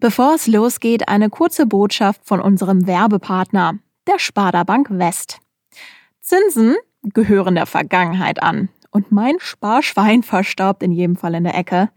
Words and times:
Bevor 0.00 0.34
es 0.34 0.46
losgeht, 0.46 1.08
eine 1.08 1.28
kurze 1.28 1.66
Botschaft 1.66 2.22
von 2.24 2.40
unserem 2.40 2.86
Werbepartner, 2.86 3.74
der 4.06 4.18
Sparda 4.18 4.64
Bank 4.64 4.88
West. 4.90 5.40
Zinsen 6.22 6.74
gehören 7.02 7.54
der 7.54 7.66
Vergangenheit 7.66 8.42
an. 8.42 8.70
Und 8.90 9.12
mein 9.12 9.34
Sparschwein 9.40 10.22
verstaubt 10.22 10.82
in 10.82 10.90
jedem 10.90 11.16
Fall 11.16 11.34
in 11.34 11.44
der 11.44 11.54
Ecke. 11.54 11.90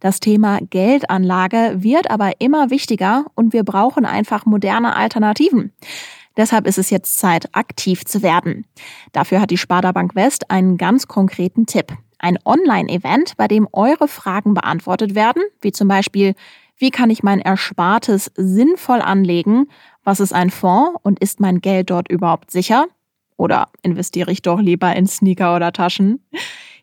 Das 0.00 0.20
Thema 0.20 0.58
Geldanlage 0.68 1.76
wird 1.78 2.10
aber 2.10 2.42
immer 2.42 2.68
wichtiger 2.68 3.24
und 3.34 3.54
wir 3.54 3.64
brauchen 3.64 4.04
einfach 4.04 4.44
moderne 4.44 4.94
Alternativen. 4.94 5.72
Deshalb 6.36 6.66
ist 6.66 6.76
es 6.76 6.90
jetzt 6.90 7.18
Zeit, 7.18 7.48
aktiv 7.52 8.04
zu 8.04 8.22
werden. 8.22 8.66
Dafür 9.12 9.40
hat 9.40 9.50
die 9.50 9.56
Sparda 9.56 9.92
Bank 9.92 10.14
West 10.14 10.50
einen 10.50 10.76
ganz 10.76 11.08
konkreten 11.08 11.64
Tipp. 11.64 11.96
Ein 12.18 12.38
Online-Event, 12.44 13.38
bei 13.38 13.48
dem 13.48 13.66
eure 13.72 14.08
Fragen 14.08 14.52
beantwortet 14.52 15.14
werden, 15.14 15.42
wie 15.62 15.72
zum 15.72 15.88
Beispiel, 15.88 16.34
wie 16.78 16.90
kann 16.90 17.10
ich 17.10 17.22
mein 17.22 17.40
Erspartes 17.40 18.30
sinnvoll 18.36 19.00
anlegen? 19.00 19.68
Was 20.04 20.20
ist 20.20 20.32
ein 20.32 20.50
Fonds 20.50 20.98
und 21.02 21.18
ist 21.20 21.40
mein 21.40 21.60
Geld 21.60 21.90
dort 21.90 22.10
überhaupt 22.10 22.50
sicher? 22.50 22.86
Oder 23.36 23.68
investiere 23.82 24.30
ich 24.30 24.42
doch 24.42 24.60
lieber 24.60 24.94
in 24.94 25.06
Sneaker 25.06 25.56
oder 25.56 25.72
Taschen? 25.72 26.20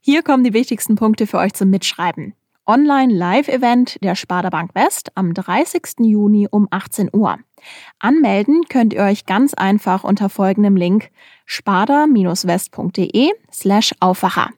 Hier 0.02 0.24
kommen 0.24 0.44
die 0.44 0.54
wichtigsten 0.54 0.96
Punkte 0.96 1.28
für 1.28 1.38
euch 1.38 1.54
zum 1.54 1.70
Mitschreiben. 1.70 2.34
Online-Live-Event 2.66 4.04
der 4.04 4.16
Sparda 4.16 4.50
Bank 4.50 4.74
West 4.74 5.12
am 5.16 5.34
30. 5.34 6.00
Juni 6.00 6.48
um 6.50 6.68
18 6.72 7.10
Uhr. 7.14 7.38
Anmelden 8.00 8.64
könnt 8.70 8.94
ihr 8.94 9.04
euch 9.04 9.26
ganz 9.26 9.54
einfach 9.54 10.04
unter 10.04 10.30
folgendem 10.30 10.76
Link 10.76 11.10
sparda-west.de 11.46 13.32
slash 13.52 13.94
Aufwacher. 14.00 14.50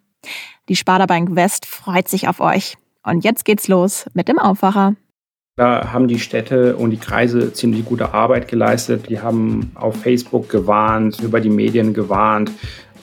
Die 0.69 0.75
Sparda 0.75 1.07
Bank 1.07 1.35
West 1.35 1.65
freut 1.65 2.07
sich 2.07 2.27
auf 2.27 2.39
euch. 2.39 2.77
Und 3.03 3.23
jetzt 3.23 3.45
geht's 3.45 3.67
los 3.67 4.05
mit 4.13 4.27
dem 4.27 4.39
Aufwacher. 4.39 4.95
Da 5.57 5.93
haben 5.93 6.09
die 6.09 6.19
Städte 6.19 6.75
und 6.75 6.89
die 6.89 6.97
Kreise 6.97 7.53
ziemlich 7.53 7.85
gute 7.85 8.13
Arbeit 8.13 8.49
geleistet. 8.49 9.07
Die 9.07 9.21
haben 9.21 9.71
auf 9.75 9.95
Facebook 9.95 10.49
gewarnt, 10.49 11.21
über 11.21 11.39
die 11.39 11.49
Medien 11.49 11.93
gewarnt, 11.93 12.51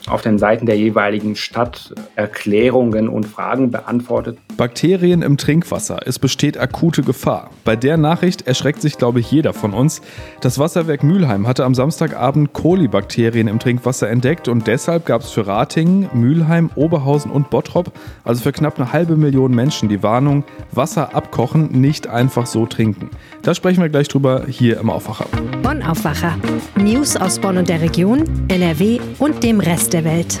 auf 0.07 0.21
den 0.21 0.37
Seiten 0.37 0.65
der 0.65 0.77
jeweiligen 0.77 1.35
Stadt 1.35 1.93
Erklärungen 2.15 3.07
und 3.07 3.25
Fragen 3.25 3.71
beantwortet. 3.71 4.37
Bakterien 4.57 5.21
im 5.21 5.37
Trinkwasser. 5.37 6.01
Es 6.05 6.19
besteht 6.19 6.57
akute 6.57 7.03
Gefahr. 7.03 7.51
Bei 7.63 7.75
der 7.75 7.97
Nachricht 7.97 8.45
erschreckt 8.45 8.81
sich, 8.81 8.97
glaube 8.97 9.19
ich, 9.21 9.31
jeder 9.31 9.53
von 9.53 9.73
uns. 9.73 10.01
Das 10.41 10.59
Wasserwerk 10.59 11.03
Mülheim 11.03 11.47
hatte 11.47 11.63
am 11.63 11.73
Samstagabend 11.73 12.53
Kolibakterien 12.53 13.47
im 13.47 13.59
Trinkwasser 13.59 14.09
entdeckt 14.09 14.47
und 14.47 14.67
deshalb 14.67 15.05
gab 15.05 15.21
es 15.21 15.31
für 15.31 15.47
Ratingen, 15.47 16.09
Mülheim, 16.13 16.69
Oberhausen 16.75 17.31
und 17.31 17.49
Bottrop, 17.49 17.91
also 18.23 18.43
für 18.43 18.51
knapp 18.51 18.77
eine 18.77 18.91
halbe 18.91 19.15
Million 19.15 19.53
Menschen, 19.55 19.89
die 19.89 20.03
Warnung: 20.03 20.43
Wasser 20.71 21.15
abkochen, 21.15 21.71
nicht 21.71 22.07
einfach 22.07 22.45
so 22.45 22.65
trinken. 22.65 23.09
Da 23.41 23.55
sprechen 23.55 23.81
wir 23.81 23.89
gleich 23.89 24.09
drüber 24.09 24.45
hier 24.47 24.79
im 24.79 24.89
Aufwacher. 24.89 25.25
Bonn 25.61 25.81
Aufwacher. 25.81 26.37
News 26.75 27.15
aus 27.15 27.39
Bonn 27.39 27.57
und 27.57 27.69
der 27.69 27.81
Region, 27.81 28.23
NRW 28.49 28.99
und 29.19 29.43
dem 29.43 29.59
Rest 29.59 29.92
der 29.93 30.03
Welt. 30.03 30.39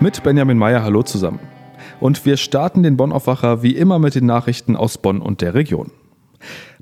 Mit 0.00 0.22
Benjamin 0.22 0.56
Meyer, 0.56 0.82
hallo 0.82 1.02
zusammen. 1.02 1.40
Und 2.00 2.24
wir 2.24 2.38
starten 2.38 2.82
den 2.82 2.96
Bonn-Aufwacher 2.96 3.62
wie 3.62 3.76
immer 3.76 3.98
mit 3.98 4.14
den 4.14 4.26
Nachrichten 4.26 4.74
aus 4.74 4.98
Bonn 4.98 5.20
und 5.20 5.42
der 5.42 5.54
Region. 5.54 5.90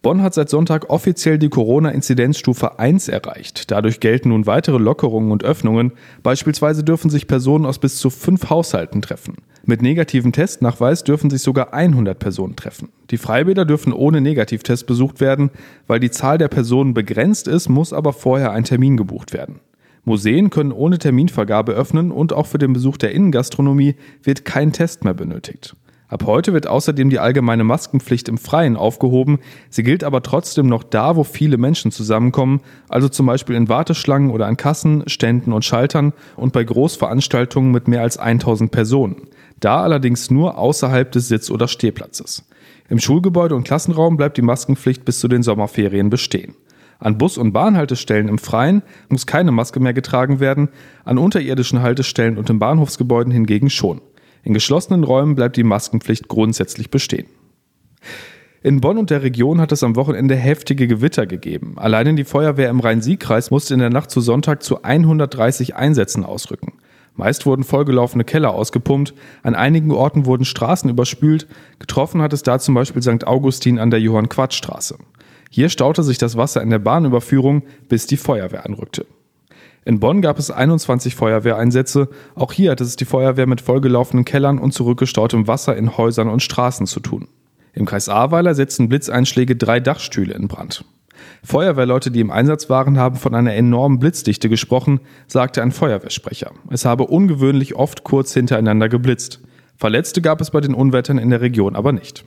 Bonn 0.00 0.22
hat 0.22 0.34
seit 0.34 0.48
Sonntag 0.48 0.90
offiziell 0.90 1.38
die 1.38 1.48
Corona-Inzidenzstufe 1.48 2.78
1 2.78 3.08
erreicht. 3.08 3.70
Dadurch 3.70 4.00
gelten 4.00 4.30
nun 4.30 4.46
weitere 4.46 4.78
Lockerungen 4.78 5.30
und 5.30 5.44
Öffnungen. 5.44 5.92
Beispielsweise 6.22 6.82
dürfen 6.82 7.10
sich 7.10 7.28
Personen 7.28 7.66
aus 7.66 7.78
bis 7.78 7.98
zu 7.98 8.10
fünf 8.10 8.50
Haushalten 8.50 9.02
treffen. 9.02 9.36
Mit 9.64 9.82
negativem 9.82 10.32
Testnachweis 10.32 11.04
dürfen 11.04 11.30
sich 11.30 11.42
sogar 11.42 11.72
100 11.72 12.18
Personen 12.18 12.56
treffen. 12.56 12.88
Die 13.10 13.18
Freibäder 13.18 13.64
dürfen 13.64 13.92
ohne 13.92 14.20
Negativtest 14.20 14.86
besucht 14.86 15.20
werden. 15.20 15.50
Weil 15.86 16.00
die 16.00 16.10
Zahl 16.10 16.38
der 16.38 16.48
Personen 16.48 16.94
begrenzt 16.94 17.46
ist, 17.46 17.68
muss 17.68 17.92
aber 17.92 18.12
vorher 18.12 18.50
ein 18.50 18.64
Termin 18.64 18.96
gebucht 18.96 19.32
werden. 19.32 19.60
Museen 20.04 20.50
können 20.50 20.72
ohne 20.72 20.98
Terminvergabe 20.98 21.72
öffnen 21.72 22.10
und 22.10 22.32
auch 22.32 22.46
für 22.46 22.58
den 22.58 22.72
Besuch 22.72 22.96
der 22.96 23.12
Innengastronomie 23.12 23.94
wird 24.22 24.44
kein 24.44 24.72
Test 24.72 25.04
mehr 25.04 25.14
benötigt. 25.14 25.76
Ab 26.12 26.24
heute 26.26 26.52
wird 26.52 26.66
außerdem 26.66 27.08
die 27.08 27.20
allgemeine 27.20 27.64
Maskenpflicht 27.64 28.28
im 28.28 28.36
Freien 28.36 28.76
aufgehoben. 28.76 29.38
Sie 29.70 29.82
gilt 29.82 30.04
aber 30.04 30.22
trotzdem 30.22 30.66
noch 30.66 30.82
da, 30.82 31.16
wo 31.16 31.24
viele 31.24 31.56
Menschen 31.56 31.90
zusammenkommen, 31.90 32.60
also 32.90 33.08
zum 33.08 33.24
Beispiel 33.24 33.56
in 33.56 33.70
Warteschlangen 33.70 34.30
oder 34.30 34.46
an 34.46 34.58
Kassen, 34.58 35.04
Ständen 35.06 35.54
und 35.54 35.64
Schaltern 35.64 36.12
und 36.36 36.52
bei 36.52 36.64
Großveranstaltungen 36.64 37.70
mit 37.70 37.88
mehr 37.88 38.02
als 38.02 38.18
1000 38.18 38.70
Personen. 38.70 39.28
Da 39.58 39.82
allerdings 39.82 40.30
nur 40.30 40.58
außerhalb 40.58 41.10
des 41.10 41.28
Sitz- 41.28 41.50
oder 41.50 41.66
Stehplatzes. 41.66 42.44
Im 42.90 42.98
Schulgebäude 42.98 43.54
und 43.54 43.64
Klassenraum 43.64 44.18
bleibt 44.18 44.36
die 44.36 44.42
Maskenpflicht 44.42 45.06
bis 45.06 45.18
zu 45.18 45.28
den 45.28 45.42
Sommerferien 45.42 46.10
bestehen. 46.10 46.54
An 47.02 47.18
Bus- 47.18 47.36
und 47.36 47.52
Bahnhaltestellen 47.52 48.28
im 48.28 48.38
Freien 48.38 48.82
muss 49.08 49.26
keine 49.26 49.50
Maske 49.50 49.80
mehr 49.80 49.92
getragen 49.92 50.38
werden, 50.38 50.68
an 51.04 51.18
unterirdischen 51.18 51.82
Haltestellen 51.82 52.38
und 52.38 52.48
in 52.48 52.60
Bahnhofsgebäuden 52.60 53.32
hingegen 53.32 53.70
schon. 53.70 54.00
In 54.44 54.54
geschlossenen 54.54 55.02
Räumen 55.02 55.34
bleibt 55.34 55.56
die 55.56 55.64
Maskenpflicht 55.64 56.28
grundsätzlich 56.28 56.90
bestehen. 56.90 57.26
In 58.62 58.80
Bonn 58.80 58.98
und 58.98 59.10
der 59.10 59.24
Region 59.24 59.60
hat 59.60 59.72
es 59.72 59.82
am 59.82 59.96
Wochenende 59.96 60.36
heftige 60.36 60.86
Gewitter 60.86 61.26
gegeben. 61.26 61.74
Allein 61.76 62.14
die 62.14 62.22
Feuerwehr 62.22 62.70
im 62.70 62.78
Rhein-Sieg-Kreis 62.78 63.50
musste 63.50 63.74
in 63.74 63.80
der 63.80 63.90
Nacht 63.90 64.12
zu 64.12 64.20
Sonntag 64.20 64.62
zu 64.62 64.84
130 64.84 65.74
Einsätzen 65.74 66.24
ausrücken. 66.24 66.74
Meist 67.16 67.44
wurden 67.44 67.64
vollgelaufene 67.64 68.22
Keller 68.22 68.54
ausgepumpt, 68.54 69.12
an 69.42 69.56
einigen 69.56 69.90
Orten 69.90 70.24
wurden 70.24 70.44
Straßen 70.44 70.88
überspült, 70.88 71.48
getroffen 71.80 72.22
hat 72.22 72.32
es 72.32 72.44
da 72.44 72.60
zum 72.60 72.74
Beispiel 72.74 73.02
St. 73.02 73.26
Augustin 73.26 73.80
an 73.80 73.90
der 73.90 74.00
Johann-Quatsch-Straße. 74.00 74.96
Hier 75.54 75.68
staute 75.68 76.02
sich 76.02 76.16
das 76.16 76.38
Wasser 76.38 76.62
in 76.62 76.70
der 76.70 76.78
Bahnüberführung, 76.78 77.64
bis 77.86 78.06
die 78.06 78.16
Feuerwehr 78.16 78.64
anrückte. 78.64 79.04
In 79.84 80.00
Bonn 80.00 80.22
gab 80.22 80.38
es 80.38 80.50
21 80.50 81.14
Feuerwehreinsätze. 81.14 82.08
Auch 82.34 82.52
hier 82.52 82.70
hatte 82.70 82.84
es 82.84 82.96
die 82.96 83.04
Feuerwehr 83.04 83.46
mit 83.46 83.60
vollgelaufenen 83.60 84.24
Kellern 84.24 84.58
und 84.58 84.72
zurückgestautem 84.72 85.46
Wasser 85.46 85.76
in 85.76 85.98
Häusern 85.98 86.30
und 86.30 86.42
Straßen 86.42 86.86
zu 86.86 87.00
tun. 87.00 87.28
Im 87.74 87.84
Kreis 87.84 88.08
Ahrweiler 88.08 88.54
setzten 88.54 88.88
Blitzeinschläge 88.88 89.54
drei 89.54 89.78
Dachstühle 89.78 90.32
in 90.32 90.48
Brand. 90.48 90.86
Feuerwehrleute, 91.44 92.10
die 92.10 92.20
im 92.20 92.30
Einsatz 92.30 92.70
waren, 92.70 92.96
haben 92.96 93.16
von 93.16 93.34
einer 93.34 93.52
enormen 93.52 93.98
Blitzdichte 93.98 94.48
gesprochen, 94.48 95.00
sagte 95.26 95.60
ein 95.60 95.70
Feuerwehrsprecher. 95.70 96.52
Es 96.70 96.86
habe 96.86 97.04
ungewöhnlich 97.04 97.76
oft 97.76 98.04
kurz 98.04 98.32
hintereinander 98.32 98.88
geblitzt. 98.88 99.42
Verletzte 99.76 100.22
gab 100.22 100.40
es 100.40 100.50
bei 100.50 100.62
den 100.62 100.72
Unwettern 100.72 101.18
in 101.18 101.28
der 101.28 101.42
Region 101.42 101.76
aber 101.76 101.92
nicht. 101.92 102.24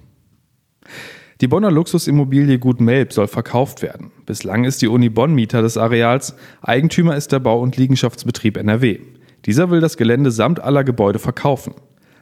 Die 1.41 1.49
Bonner 1.49 1.69
Luxusimmobilie 1.69 2.59
Gut 2.59 2.79
Melb 2.79 3.11
soll 3.11 3.27
verkauft 3.27 3.81
werden. 3.81 4.11
Bislang 4.25 4.63
ist 4.63 4.81
die 4.81 4.87
Uni 4.87 5.09
Bonn 5.09 5.33
Mieter 5.33 5.61
des 5.61 5.75
Areals, 5.75 6.33
Eigentümer 6.61 7.17
ist 7.17 7.33
der 7.33 7.39
Bau- 7.39 7.59
und 7.59 7.75
Liegenschaftsbetrieb 7.75 8.55
NRW. 8.55 8.99
Dieser 9.45 9.69
will 9.69 9.81
das 9.81 9.97
Gelände 9.97 10.31
samt 10.31 10.61
aller 10.61 10.85
Gebäude 10.85 11.19
verkaufen. 11.19 11.73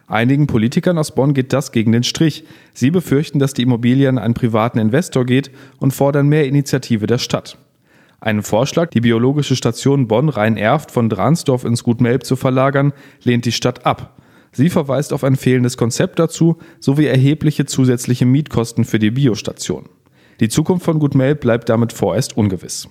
Einigen 0.08 0.48
Politikern 0.48 0.98
aus 0.98 1.14
Bonn 1.14 1.32
geht 1.32 1.52
das 1.52 1.70
gegen 1.70 1.92
den 1.92 2.02
Strich. 2.02 2.42
Sie 2.72 2.90
befürchten, 2.90 3.38
dass 3.38 3.54
die 3.54 3.62
Immobilie 3.62 4.08
an 4.08 4.18
einen 4.18 4.34
privaten 4.34 4.80
Investor 4.80 5.24
geht 5.24 5.52
und 5.78 5.92
fordern 5.92 6.26
mehr 6.26 6.48
Initiative 6.48 7.06
der 7.06 7.18
Stadt. 7.18 7.56
Einen 8.20 8.42
Vorschlag, 8.42 8.90
die 8.90 9.00
biologische 9.00 9.54
Station 9.54 10.08
Bonn-Rhein-Erft 10.08 10.90
von 10.90 11.08
Dransdorf 11.08 11.64
ins 11.64 11.84
Gut 11.84 12.00
Melb 12.00 12.24
zu 12.24 12.34
verlagern, 12.34 12.92
lehnt 13.22 13.44
die 13.44 13.52
Stadt 13.52 13.86
ab. 13.86 14.20
Sie 14.54 14.70
verweist 14.70 15.12
auf 15.12 15.24
ein 15.24 15.36
fehlendes 15.36 15.76
Konzept 15.76 16.18
dazu 16.18 16.56
sowie 16.80 17.06
erhebliche 17.06 17.66
zusätzliche 17.66 18.24
Mietkosten 18.24 18.84
für 18.84 18.98
die 18.98 19.10
Biostation. 19.10 19.86
Die 20.40 20.48
Zukunft 20.48 20.84
von 20.84 21.00
Gutmail 21.00 21.34
bleibt 21.34 21.68
damit 21.68 21.92
vorerst 21.92 22.36
ungewiss. 22.36 22.88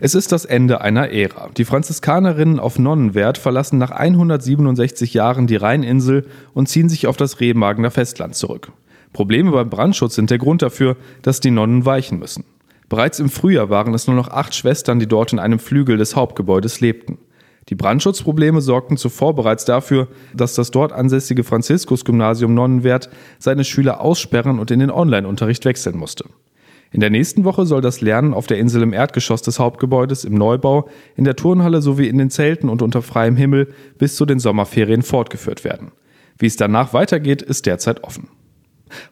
Es 0.00 0.14
ist 0.14 0.30
das 0.30 0.44
Ende 0.44 0.80
einer 0.80 1.10
Ära. 1.10 1.50
Die 1.56 1.64
Franziskanerinnen 1.64 2.60
auf 2.60 2.78
Nonnenwert 2.78 3.38
verlassen 3.38 3.78
nach 3.78 3.90
167 3.90 5.14
Jahren 5.14 5.46
die 5.46 5.56
Rheininsel 5.56 6.26
und 6.52 6.68
ziehen 6.68 6.88
sich 6.88 7.06
auf 7.06 7.16
das 7.16 7.40
Remagener 7.40 7.90
Festland 7.90 8.34
zurück. 8.34 8.72
Probleme 9.12 9.52
beim 9.52 9.70
Brandschutz 9.70 10.14
sind 10.14 10.30
der 10.30 10.38
Grund 10.38 10.62
dafür, 10.62 10.96
dass 11.22 11.40
die 11.40 11.50
Nonnen 11.50 11.84
weichen 11.84 12.18
müssen. 12.18 12.44
Bereits 12.88 13.18
im 13.18 13.30
Frühjahr 13.30 13.70
waren 13.70 13.94
es 13.94 14.06
nur 14.06 14.16
noch 14.16 14.28
acht 14.28 14.54
Schwestern, 14.54 14.98
die 14.98 15.06
dort 15.06 15.32
in 15.32 15.38
einem 15.38 15.58
Flügel 15.58 15.96
des 15.96 16.14
Hauptgebäudes 16.14 16.80
lebten. 16.80 17.18
Die 17.70 17.74
Brandschutzprobleme 17.74 18.60
sorgten 18.60 18.96
zuvor 18.96 19.34
bereits 19.34 19.64
dafür, 19.64 20.08
dass 20.34 20.54
das 20.54 20.70
dort 20.70 20.92
ansässige 20.92 21.44
Franziskus-Gymnasium 21.44 22.52
Nonnenwert 22.54 23.08
seine 23.38 23.64
Schüler 23.64 24.00
aussperren 24.00 24.58
und 24.58 24.70
in 24.70 24.80
den 24.80 24.90
Online-Unterricht 24.90 25.64
wechseln 25.64 25.96
musste. 25.96 26.24
In 26.94 27.00
der 27.00 27.10
nächsten 27.10 27.42
Woche 27.44 27.66
soll 27.66 27.80
das 27.80 28.00
Lernen 28.00 28.34
auf 28.34 28.46
der 28.46 28.58
Insel 28.58 28.82
im 28.82 28.92
Erdgeschoss 28.92 29.42
des 29.42 29.58
Hauptgebäudes, 29.58 30.24
im 30.24 30.34
Neubau, 30.34 30.88
in 31.16 31.24
der 31.24 31.34
Turnhalle 31.34 31.82
sowie 31.82 32.06
in 32.06 32.18
den 32.18 32.30
Zelten 32.30 32.68
und 32.68 32.82
unter 32.82 33.02
freiem 33.02 33.34
Himmel 33.34 33.74
bis 33.98 34.14
zu 34.14 34.26
den 34.26 34.38
Sommerferien 34.38 35.02
fortgeführt 35.02 35.64
werden. 35.64 35.90
Wie 36.38 36.46
es 36.46 36.56
danach 36.56 36.92
weitergeht, 36.92 37.42
ist 37.42 37.66
derzeit 37.66 38.04
offen. 38.04 38.28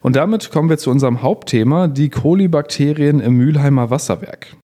Und 0.01 0.15
damit 0.15 0.51
kommen 0.51 0.69
wir 0.69 0.77
zu 0.77 0.91
unserem 0.91 1.23
Hauptthema, 1.23 1.87
die 1.87 2.09
Kolibakterien 2.09 3.19
im 3.19 3.33
Mülheimer 3.33 3.89
Wasserwerk. 3.89 4.55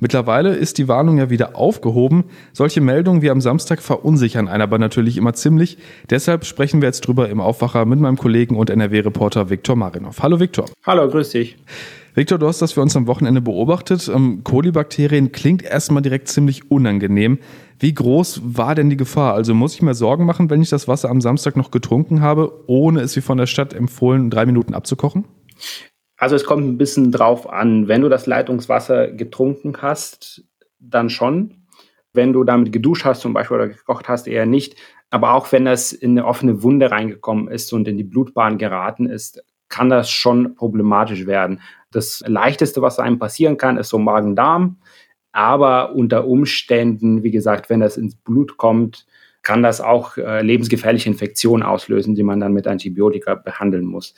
Mittlerweile 0.00 0.54
ist 0.54 0.78
die 0.78 0.86
Warnung 0.86 1.18
ja 1.18 1.28
wieder 1.28 1.56
aufgehoben. 1.56 2.24
Solche 2.52 2.80
Meldungen 2.80 3.20
wie 3.20 3.30
am 3.30 3.40
Samstag 3.40 3.82
verunsichern 3.82 4.46
einen 4.46 4.62
aber 4.62 4.78
natürlich 4.78 5.16
immer 5.16 5.34
ziemlich. 5.34 5.76
Deshalb 6.08 6.44
sprechen 6.44 6.80
wir 6.80 6.86
jetzt 6.86 7.00
drüber 7.00 7.28
im 7.28 7.40
Aufwacher 7.40 7.84
mit 7.84 7.98
meinem 7.98 8.16
Kollegen 8.16 8.56
und 8.56 8.70
NRW-Reporter 8.70 9.50
Viktor 9.50 9.74
Marinov. 9.74 10.22
Hallo 10.22 10.38
Viktor. 10.38 10.66
Hallo, 10.86 11.08
grüß 11.08 11.30
dich. 11.30 11.56
Victor, 12.14 12.38
du 12.38 12.46
hast 12.46 12.62
das 12.62 12.72
für 12.72 12.80
uns 12.80 12.94
am 12.96 13.08
Wochenende 13.08 13.40
beobachtet. 13.40 14.08
Ähm, 14.08 14.42
Kolibakterien 14.44 15.32
klingt 15.32 15.64
erstmal 15.64 16.02
direkt 16.02 16.28
ziemlich 16.28 16.70
unangenehm. 16.70 17.38
Wie 17.80 17.94
groß 17.94 18.40
war 18.44 18.76
denn 18.76 18.90
die 18.90 18.96
Gefahr? 18.96 19.34
Also 19.34 19.52
muss 19.52 19.74
ich 19.74 19.82
mir 19.82 19.94
Sorgen 19.94 20.26
machen, 20.26 20.48
wenn 20.48 20.62
ich 20.62 20.68
das 20.68 20.86
Wasser 20.86 21.10
am 21.10 21.20
Samstag 21.20 21.56
noch 21.56 21.72
getrunken 21.72 22.20
habe, 22.20 22.52
ohne 22.66 23.00
es 23.00 23.16
wie 23.16 23.20
von 23.20 23.38
der 23.38 23.46
Stadt 23.46 23.74
empfohlen, 23.74 24.30
drei 24.30 24.46
Minuten 24.46 24.74
abzukochen? 24.74 25.24
Also 26.18 26.34
es 26.34 26.44
kommt 26.44 26.66
ein 26.66 26.78
bisschen 26.78 27.12
drauf 27.12 27.48
an. 27.48 27.88
Wenn 27.88 28.02
du 28.02 28.08
das 28.08 28.26
Leitungswasser 28.26 29.08
getrunken 29.08 29.80
hast, 29.80 30.44
dann 30.80 31.10
schon. 31.10 31.62
Wenn 32.12 32.32
du 32.32 32.42
damit 32.44 32.72
geduscht 32.72 33.04
hast 33.04 33.20
zum 33.20 33.32
Beispiel 33.32 33.56
oder 33.56 33.68
gekocht 33.68 34.08
hast, 34.08 34.26
eher 34.26 34.44
nicht. 34.44 34.76
Aber 35.10 35.32
auch 35.32 35.50
wenn 35.52 35.64
das 35.64 35.92
in 35.92 36.10
eine 36.10 36.26
offene 36.26 36.62
Wunde 36.62 36.90
reingekommen 36.90 37.48
ist 37.48 37.72
und 37.72 37.86
in 37.86 37.96
die 37.96 38.04
Blutbahn 38.04 38.58
geraten 38.58 39.06
ist, 39.06 39.42
kann 39.68 39.88
das 39.88 40.10
schon 40.10 40.54
problematisch 40.56 41.26
werden. 41.26 41.60
Das 41.92 42.22
leichteste, 42.26 42.82
was 42.82 42.98
einem 42.98 43.18
passieren 43.18 43.56
kann, 43.56 43.76
ist 43.76 43.90
so 43.90 43.98
Magen-Darm. 43.98 44.78
Aber 45.30 45.94
unter 45.94 46.26
Umständen, 46.26 47.22
wie 47.22 47.30
gesagt, 47.30 47.70
wenn 47.70 47.80
das 47.80 47.96
ins 47.96 48.16
Blut 48.16 48.56
kommt, 48.56 49.06
kann 49.42 49.62
das 49.62 49.80
auch 49.80 50.16
äh, 50.16 50.42
lebensgefährliche 50.42 51.08
Infektionen 51.08 51.62
auslösen, 51.62 52.14
die 52.14 52.24
man 52.24 52.40
dann 52.40 52.54
mit 52.54 52.66
Antibiotika 52.66 53.34
behandeln 53.34 53.84
muss. 53.84 54.14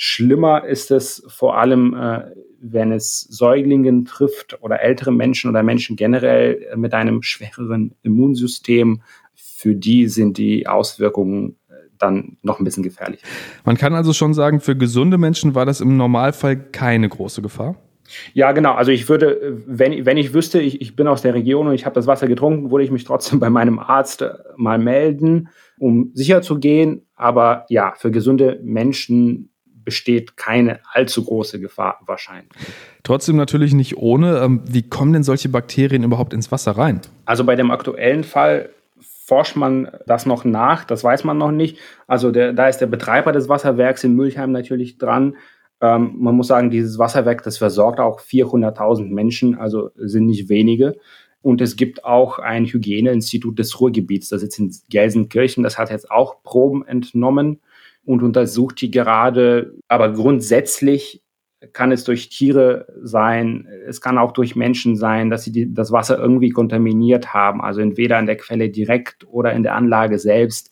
Schlimmer 0.00 0.64
ist 0.64 0.92
es 0.92 1.24
vor 1.26 1.58
allem, 1.58 1.92
äh, 1.92 2.20
wenn 2.60 2.92
es 2.92 3.18
Säuglingen 3.22 4.04
trifft 4.04 4.56
oder 4.62 4.80
ältere 4.80 5.10
Menschen 5.10 5.50
oder 5.50 5.64
Menschen 5.64 5.96
generell 5.96 6.68
äh, 6.70 6.76
mit 6.76 6.94
einem 6.94 7.24
schwächeren 7.24 7.96
Immunsystem. 8.02 9.02
Für 9.34 9.74
die 9.74 10.06
sind 10.06 10.38
die 10.38 10.68
Auswirkungen 10.68 11.56
äh, 11.68 11.72
dann 11.98 12.36
noch 12.42 12.60
ein 12.60 12.64
bisschen 12.64 12.84
gefährlich. 12.84 13.22
Man 13.64 13.76
kann 13.76 13.92
also 13.92 14.12
schon 14.12 14.34
sagen, 14.34 14.60
für 14.60 14.76
gesunde 14.76 15.18
Menschen 15.18 15.56
war 15.56 15.66
das 15.66 15.80
im 15.80 15.96
Normalfall 15.96 16.56
keine 16.56 17.08
große 17.08 17.42
Gefahr? 17.42 17.74
Ja, 18.34 18.52
genau. 18.52 18.74
Also 18.74 18.92
ich 18.92 19.08
würde, 19.08 19.60
wenn, 19.66 20.06
wenn 20.06 20.16
ich 20.16 20.32
wüsste, 20.32 20.60
ich, 20.60 20.80
ich 20.80 20.94
bin 20.94 21.08
aus 21.08 21.22
der 21.22 21.34
Region 21.34 21.66
und 21.66 21.74
ich 21.74 21.86
habe 21.86 21.96
das 21.96 22.06
Wasser 22.06 22.28
getrunken, 22.28 22.70
würde 22.70 22.84
ich 22.84 22.92
mich 22.92 23.02
trotzdem 23.02 23.40
bei 23.40 23.50
meinem 23.50 23.80
Arzt 23.80 24.24
mal 24.56 24.78
melden, 24.78 25.48
um 25.76 26.12
sicher 26.14 26.40
zu 26.40 26.60
gehen. 26.60 27.02
Aber 27.16 27.66
ja, 27.68 27.94
für 27.96 28.12
gesunde 28.12 28.60
Menschen 28.62 29.50
besteht 29.88 30.36
keine 30.36 30.80
allzu 30.92 31.24
große 31.24 31.60
Gefahr 31.60 31.98
wahrscheinlich. 32.04 32.52
Trotzdem 33.04 33.36
natürlich 33.36 33.72
nicht 33.72 33.96
ohne. 33.96 34.36
Ähm, 34.40 34.60
wie 34.66 34.82
kommen 34.82 35.14
denn 35.14 35.22
solche 35.22 35.48
Bakterien 35.48 36.02
überhaupt 36.02 36.34
ins 36.34 36.52
Wasser 36.52 36.72
rein? 36.72 37.00
Also 37.24 37.42
bei 37.44 37.56
dem 37.56 37.70
aktuellen 37.70 38.22
Fall 38.22 38.68
forscht 39.00 39.56
man 39.56 39.90
das 40.06 40.26
noch 40.26 40.44
nach, 40.44 40.84
das 40.84 41.02
weiß 41.02 41.24
man 41.24 41.38
noch 41.38 41.52
nicht. 41.52 41.78
Also 42.06 42.30
der, 42.30 42.52
da 42.52 42.68
ist 42.68 42.82
der 42.82 42.86
Betreiber 42.86 43.32
des 43.32 43.48
Wasserwerks 43.48 44.04
in 44.04 44.12
Mülheim 44.12 44.52
natürlich 44.52 44.98
dran. 44.98 45.36
Ähm, 45.80 46.16
man 46.18 46.34
muss 46.34 46.48
sagen, 46.48 46.68
dieses 46.68 46.98
Wasserwerk, 46.98 47.42
das 47.42 47.56
versorgt 47.56 47.98
auch 47.98 48.20
400.000 48.20 49.08
Menschen, 49.08 49.54
also 49.54 49.88
sind 49.96 50.26
nicht 50.26 50.50
wenige. 50.50 50.96
Und 51.40 51.62
es 51.62 51.76
gibt 51.76 52.04
auch 52.04 52.38
ein 52.38 52.66
Hygieneinstitut 52.66 53.58
des 53.58 53.80
Ruhrgebiets, 53.80 54.28
das 54.28 54.42
sitzt 54.42 54.58
in 54.58 54.70
Gelsenkirchen, 54.90 55.64
das 55.64 55.78
hat 55.78 55.88
jetzt 55.88 56.10
auch 56.10 56.42
Proben 56.42 56.86
entnommen 56.86 57.60
und 58.08 58.22
untersucht 58.22 58.80
die 58.80 58.90
gerade. 58.90 59.74
Aber 59.86 60.12
grundsätzlich 60.12 61.22
kann 61.74 61.92
es 61.92 62.04
durch 62.04 62.30
Tiere 62.30 62.86
sein, 63.02 63.68
es 63.86 64.00
kann 64.00 64.16
auch 64.16 64.32
durch 64.32 64.56
Menschen 64.56 64.96
sein, 64.96 65.28
dass 65.28 65.44
sie 65.44 65.52
die, 65.52 65.74
das 65.74 65.92
Wasser 65.92 66.18
irgendwie 66.18 66.50
kontaminiert 66.50 67.34
haben, 67.34 67.60
also 67.60 67.80
entweder 67.80 68.16
an 68.16 68.26
der 68.26 68.36
Quelle 68.36 68.70
direkt 68.70 69.26
oder 69.28 69.52
in 69.52 69.62
der 69.62 69.74
Anlage 69.74 70.18
selbst. 70.18 70.70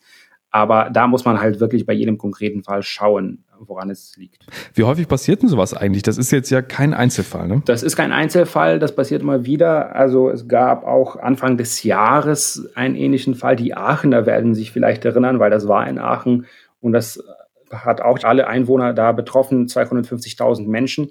Aber 0.51 0.89
da 0.91 1.07
muss 1.07 1.25
man 1.27 1.39
halt 1.39 1.61
wirklich 1.61 1.85
bei 1.85 1.93
jedem 1.93 2.17
konkreten 2.17 2.63
Fall 2.63 2.83
schauen, 2.83 3.45
woran 3.59 3.91
es 3.91 4.17
liegt. 4.17 4.47
Wie 4.73 4.85
häufig 4.85 5.07
passiert 5.07 5.43
denn 5.43 5.51
sowas 5.51 5.75
eigentlich? 5.75 6.05
Das 6.05 6.17
ist 6.17 6.31
jetzt 6.31 6.49
ja 6.49 6.63
kein 6.63 6.95
Einzelfall, 6.95 7.49
ne? 7.49 7.63
Das 7.67 7.83
ist 7.83 7.97
kein 7.97 8.13
Einzelfall, 8.13 8.79
das 8.79 8.95
passiert 8.95 9.21
immer 9.21 9.45
wieder. 9.45 9.95
Also 9.95 10.31
es 10.31 10.49
gab 10.49 10.85
auch 10.85 11.17
Anfang 11.17 11.59
des 11.59 11.83
Jahres 11.83 12.71
einen 12.75 12.95
ähnlichen 12.95 13.35
Fall. 13.35 13.57
Die 13.57 13.75
Aachener 13.75 14.25
werden 14.25 14.55
sich 14.55 14.71
vielleicht 14.71 15.05
erinnern, 15.05 15.41
weil 15.41 15.51
das 15.51 15.69
war 15.69 15.87
in 15.87 15.99
Aachen 15.99 16.47
und 16.81 16.93
das 16.93 17.23
hat 17.71 18.01
auch 18.01 18.23
alle 18.23 18.47
Einwohner 18.47 18.93
da 18.93 19.13
betroffen, 19.13 19.67
250.000 19.67 20.69
Menschen. 20.69 21.11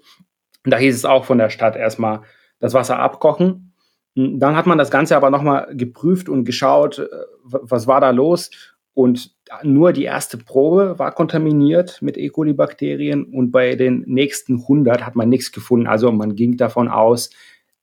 Und 0.63 0.71
da 0.71 0.77
hieß 0.77 0.95
es 0.95 1.05
auch 1.05 1.25
von 1.25 1.37
der 1.37 1.49
Stadt 1.49 1.75
erstmal 1.75 2.21
das 2.59 2.73
Wasser 2.73 2.99
abkochen. 2.99 3.73
Dann 4.15 4.55
hat 4.55 4.65
man 4.65 4.77
das 4.77 4.91
Ganze 4.91 5.17
aber 5.17 5.29
nochmal 5.29 5.67
geprüft 5.75 6.29
und 6.29 6.45
geschaut, 6.45 6.99
äh, 6.99 7.07
was 7.43 7.85
war 7.87 7.99
da 7.99 8.11
los. 8.11 8.49
Und 8.93 9.35
nur 9.63 9.91
die 9.91 10.05
erste 10.05 10.37
Probe 10.37 10.97
war 10.97 11.11
kontaminiert 11.11 12.01
mit 12.01 12.17
E. 12.17 12.29
coli-Bakterien 12.29 13.25
und 13.25 13.51
bei 13.51 13.75
den 13.75 14.03
nächsten 14.07 14.61
100 14.61 15.05
hat 15.05 15.15
man 15.17 15.27
nichts 15.27 15.51
gefunden. 15.51 15.85
Also 15.85 16.11
man 16.13 16.35
ging 16.35 16.55
davon 16.55 16.87
aus, 16.87 17.29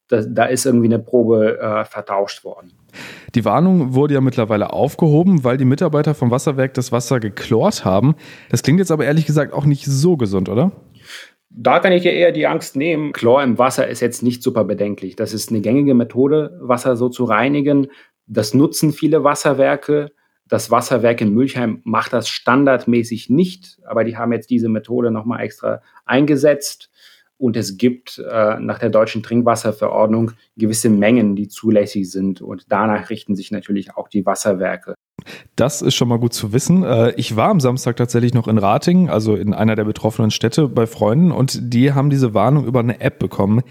dass, 0.08 0.26
da 0.28 0.44
ist 0.44 0.66
irgendwie 0.66 0.87
eine 0.87 0.99
Probe 0.99 1.58
äh, 1.58 1.84
vertauscht 1.84 2.44
worden. 2.44 2.72
Die 3.34 3.44
Warnung 3.44 3.94
wurde 3.94 4.14
ja 4.14 4.20
mittlerweile 4.20 4.72
aufgehoben, 4.72 5.44
weil 5.44 5.56
die 5.56 5.64
Mitarbeiter 5.64 6.14
vom 6.14 6.31
Wasserwerk 6.31 6.75
das 6.75 6.93
Wasser 6.93 7.20
geklort 7.20 7.84
haben. 7.84 8.14
Das 8.50 8.62
klingt 8.62 8.78
jetzt 8.78 8.90
aber 8.90 9.04
ehrlich 9.04 9.26
gesagt 9.26 9.52
auch 9.54 9.64
nicht 9.64 9.87
so 9.87 10.16
gesund, 10.16 10.49
oder? 10.49 10.72
Da 11.49 11.81
kann 11.81 11.93
ich 11.93 12.04
ja 12.04 12.12
eher 12.12 12.32
die 12.32 12.46
Angst 12.46 12.76
nehmen. 12.76 13.12
Chlor 13.12 13.43
im 13.43 13.58
Wasser 13.58 13.87
ist 13.87 14.00
jetzt 14.00 14.22
nicht 14.22 14.43
super 14.43 14.64
bedenklich. 14.64 15.16
Das 15.16 15.34
ist 15.34 15.50
eine 15.50 15.60
gängige 15.60 15.94
Methode, 15.94 16.58
Wasser 16.60 16.96
so 16.96 17.08
zu 17.08 17.25
reinigen. 17.25 17.88
Das 18.26 18.54
nutzen 18.54 18.93
viele 18.93 19.25
Wasserwerke. 19.25 20.12
Das 20.49 20.70
Wasserwerk 20.70 21.20
in 21.20 21.34
Mülchheim 21.34 21.81
macht 21.84 22.12
das 22.12 22.28
standardmäßig 22.28 23.31
nicht, 23.31 23.78
aber 23.87 24.04
die 24.04 24.16
haben 24.16 24.32
jetzt 24.32 24.50
diese 24.50 24.69
Methode 24.69 25.10
nochmal 25.10 25.40
extra 25.43 25.82
eingesetzt. 26.04 26.90
Und 27.43 27.56
es 27.56 27.77
gibt 27.77 28.19
äh, 28.19 28.61
nach 28.61 28.79
der 28.79 28.91
deutschen 28.91 29.25
Trinkwasserverordnung 29.25 30.31
gewisse 30.56 30.89
Mengen, 30.89 31.35
die 31.35 31.49
zulässig 31.49 32.09
sind. 32.09 32.41
Und 32.41 32.67
danach 32.69 33.11
richten 33.11 33.35
sich 33.35 33.50
natürlich 33.50 33.97
auch 33.97 34.06
die 34.06 34.25
Wasserwerke. 34.25 34.94
Das 35.56 35.83
ist 35.83 35.97
schon 35.97 36.06
mal 36.06 36.21
gut 36.21 36.35
zu 36.35 36.53
wissen. 36.53 36.85
Äh, 36.85 37.15
ich 37.17 37.35
war 37.35 37.49
am 37.49 37.59
Samstag 37.59 37.97
tatsächlich 37.97 38.33
noch 38.33 38.47
in 38.47 38.59
Ratingen, 38.59 39.11
also 39.11 39.35
in 39.35 39.55
einer 39.55 39.75
der 39.75 39.83
betroffenen 39.83 40.31
Städte 40.31 40.69
bei 40.69 40.87
Freunden, 40.87 41.33
und 41.33 41.75
die 41.75 41.93
haben 41.93 42.11
diese 42.11 42.33
Warnung 42.33 42.65
über 42.65 42.79
eine 42.79 43.00
App 43.00 43.19
bekommen. 43.19 43.62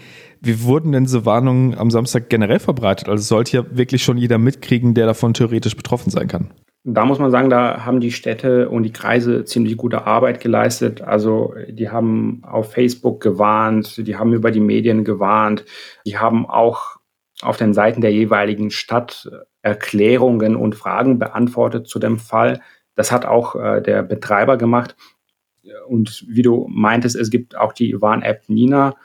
Wie 0.42 0.64
wurden 0.64 0.92
denn 0.92 1.04
diese 1.04 1.24
Warnungen 1.24 1.74
am 1.74 1.90
Samstag 1.90 2.28
generell 2.28 2.58
verbreitet? 2.58 3.08
Also 3.08 3.24
sollte 3.24 3.56
ja 3.56 3.64
wirklich 3.70 4.02
schon 4.04 4.18
jeder 4.18 4.36
mitkriegen, 4.36 4.92
der 4.92 5.06
davon 5.06 5.32
theoretisch 5.32 5.76
betroffen 5.76 6.10
sein 6.10 6.28
kann. 6.28 6.50
Da 6.84 7.04
muss 7.04 7.20
man 7.20 7.30
sagen, 7.30 7.48
da 7.48 7.84
haben 7.84 8.00
die 8.00 8.10
Städte 8.10 8.68
und 8.68 8.82
die 8.82 8.92
Kreise 8.92 9.44
ziemlich 9.44 9.76
gute 9.76 10.04
Arbeit 10.04 10.40
geleistet. 10.40 11.00
Also 11.00 11.54
die 11.68 11.90
haben 11.90 12.42
auf 12.44 12.72
Facebook 12.72 13.20
gewarnt, 13.20 14.04
die 14.04 14.16
haben 14.16 14.32
über 14.32 14.50
die 14.50 14.60
Medien 14.60 15.04
gewarnt, 15.04 15.64
die 16.04 16.18
haben 16.18 16.44
auch 16.44 16.96
auf 17.40 17.56
den 17.56 17.72
Seiten 17.72 18.00
der 18.00 18.12
jeweiligen 18.12 18.70
Stadt 18.70 19.30
Erklärungen 19.62 20.56
und 20.56 20.74
Fragen 20.74 21.20
beantwortet 21.20 21.86
zu 21.86 22.00
dem 22.00 22.18
Fall. 22.18 22.60
Das 22.96 23.12
hat 23.12 23.26
auch 23.26 23.54
äh, 23.54 23.80
der 23.80 24.02
Betreiber 24.02 24.56
gemacht. 24.56 24.96
Und 25.86 26.24
wie 26.28 26.42
du 26.42 26.66
meintest, 26.68 27.14
es 27.14 27.30
gibt 27.30 27.56
auch 27.56 27.72
die 27.72 28.00
Warn-App 28.00 28.48
Nina, 28.48 28.96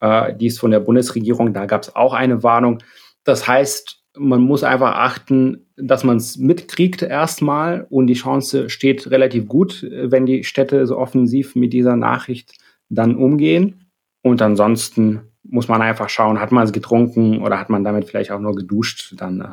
äh, 0.00 0.34
die 0.34 0.46
ist 0.46 0.60
von 0.60 0.70
der 0.70 0.80
Bundesregierung, 0.80 1.54
da 1.54 1.64
gab 1.64 1.82
es 1.82 1.96
auch 1.96 2.12
eine 2.12 2.42
Warnung. 2.42 2.82
Das 3.24 3.48
heißt, 3.48 4.01
man 4.16 4.42
muss 4.42 4.62
einfach 4.62 4.94
achten, 4.94 5.66
dass 5.76 6.04
man 6.04 6.18
es 6.18 6.36
mitkriegt 6.36 7.02
erstmal 7.02 7.86
und 7.88 8.06
die 8.06 8.14
Chance 8.14 8.68
steht 8.68 9.10
relativ 9.10 9.48
gut, 9.48 9.86
wenn 9.90 10.26
die 10.26 10.44
Städte 10.44 10.86
so 10.86 10.98
offensiv 10.98 11.56
mit 11.56 11.72
dieser 11.72 11.96
Nachricht 11.96 12.52
dann 12.88 13.16
umgehen. 13.16 13.86
Und 14.22 14.42
ansonsten 14.42 15.22
muss 15.42 15.68
man 15.68 15.82
einfach 15.82 16.08
schauen, 16.08 16.40
hat 16.40 16.52
man 16.52 16.64
es 16.64 16.72
getrunken 16.72 17.42
oder 17.42 17.58
hat 17.58 17.70
man 17.70 17.84
damit 17.84 18.04
vielleicht 18.04 18.30
auch 18.30 18.38
nur 18.38 18.54
geduscht, 18.54 19.14
dann 19.16 19.40
äh, 19.40 19.46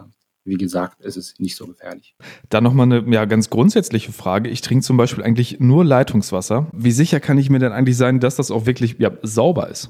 wie 0.49 0.57
gesagt, 0.57 1.01
ist 1.01 1.17
es 1.17 1.35
nicht 1.39 1.55
so 1.55 1.67
gefährlich. 1.67 2.15
Dann 2.49 2.63
nochmal 2.63 2.91
eine 2.91 3.13
ja, 3.13 3.25
ganz 3.25 3.49
grundsätzliche 3.49 4.11
Frage. 4.11 4.49
Ich 4.49 4.61
trinke 4.61 4.83
zum 4.83 4.97
Beispiel 4.97 5.23
eigentlich 5.23 5.59
nur 5.59 5.85
Leitungswasser. 5.85 6.67
Wie 6.73 6.91
sicher 6.91 7.19
kann 7.19 7.37
ich 7.37 7.49
mir 7.49 7.59
denn 7.59 7.71
eigentlich 7.71 7.97
sein, 7.97 8.19
dass 8.19 8.35
das 8.35 8.51
auch 8.51 8.65
wirklich 8.65 8.95
ja, 8.99 9.11
sauber 9.21 9.69
ist? 9.69 9.89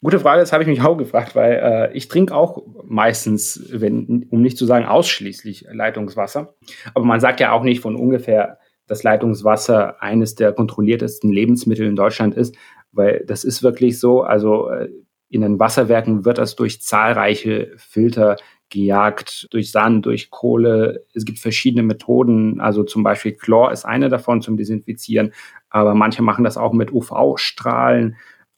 Gute 0.00 0.20
Frage, 0.20 0.40
das 0.40 0.52
habe 0.52 0.62
ich 0.62 0.68
mich 0.68 0.80
auch 0.82 0.96
gefragt, 0.96 1.34
weil 1.34 1.60
äh, 1.62 1.96
ich 1.96 2.06
trinke 2.06 2.34
auch 2.34 2.62
meistens, 2.84 3.60
wenn, 3.72 4.26
um 4.30 4.40
nicht 4.40 4.56
zu 4.56 4.64
sagen 4.64 4.86
ausschließlich 4.86 5.66
Leitungswasser. 5.72 6.54
Aber 6.94 7.04
man 7.04 7.18
sagt 7.18 7.40
ja 7.40 7.52
auch 7.52 7.64
nicht 7.64 7.80
von 7.80 7.96
ungefähr, 7.96 8.58
dass 8.86 9.02
Leitungswasser 9.02 10.00
eines 10.00 10.36
der 10.36 10.52
kontrolliertesten 10.52 11.30
Lebensmittel 11.30 11.86
in 11.86 11.96
Deutschland 11.96 12.34
ist, 12.34 12.56
weil 12.92 13.24
das 13.26 13.44
ist 13.44 13.62
wirklich 13.62 13.98
so. 13.98 14.22
Also 14.22 14.68
äh, 14.68 14.88
in 15.28 15.42
den 15.42 15.58
Wasserwerken 15.58 16.24
wird 16.24 16.38
das 16.38 16.56
durch 16.56 16.80
zahlreiche 16.80 17.72
Filter 17.76 18.36
gejagt, 18.70 19.48
durch 19.50 19.70
Sand, 19.70 20.06
durch 20.06 20.30
Kohle. 20.30 21.04
Es 21.14 21.24
gibt 21.24 21.38
verschiedene 21.38 21.82
Methoden, 21.82 22.60
also 22.60 22.84
zum 22.84 23.02
Beispiel 23.02 23.32
Chlor 23.32 23.72
ist 23.72 23.84
eine 23.84 24.08
davon 24.08 24.42
zum 24.42 24.56
Desinfizieren, 24.56 25.32
aber 25.70 25.94
manche 25.94 26.22
machen 26.22 26.44
das 26.44 26.56
auch 26.56 26.72
mit 26.72 26.92
UV-Strahlen 26.92 28.16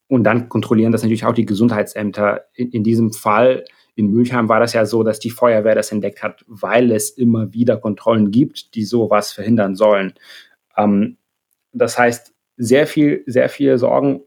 und 0.08 0.24
dann 0.24 0.48
kontrollieren 0.48 0.92
das 0.92 1.02
natürlich 1.02 1.24
auch 1.24 1.34
die 1.34 1.46
Gesundheitsämter. 1.46 2.46
In, 2.54 2.70
in 2.70 2.84
diesem 2.84 3.12
Fall 3.12 3.64
in 3.94 4.10
Mülheim 4.10 4.48
war 4.48 4.60
das 4.60 4.72
ja 4.72 4.86
so, 4.86 5.02
dass 5.02 5.20
die 5.20 5.30
Feuerwehr 5.30 5.74
das 5.74 5.92
entdeckt 5.92 6.22
hat, 6.22 6.44
weil 6.46 6.90
es 6.90 7.10
immer 7.10 7.52
wieder 7.52 7.76
Kontrollen 7.76 8.30
gibt, 8.30 8.74
die 8.74 8.84
sowas 8.84 9.32
verhindern 9.32 9.76
sollen. 9.76 10.14
Ähm, 10.76 11.18
das 11.72 11.98
heißt, 11.98 12.34
sehr 12.56 12.86
viel, 12.86 13.22
sehr 13.26 13.48
viele 13.48 13.78
Sorgen 13.78 14.22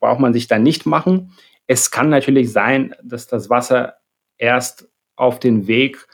braucht 0.00 0.20
man 0.20 0.32
sich 0.32 0.48
da 0.48 0.58
nicht 0.58 0.86
machen. 0.86 1.32
Es 1.66 1.90
kann 1.90 2.08
natürlich 2.08 2.52
sein, 2.52 2.94
dass 3.02 3.26
das 3.26 3.48
Wasser 3.50 3.94
erst 4.36 4.88
auf 5.16 5.38
den 5.38 5.66
Weg 5.66 6.06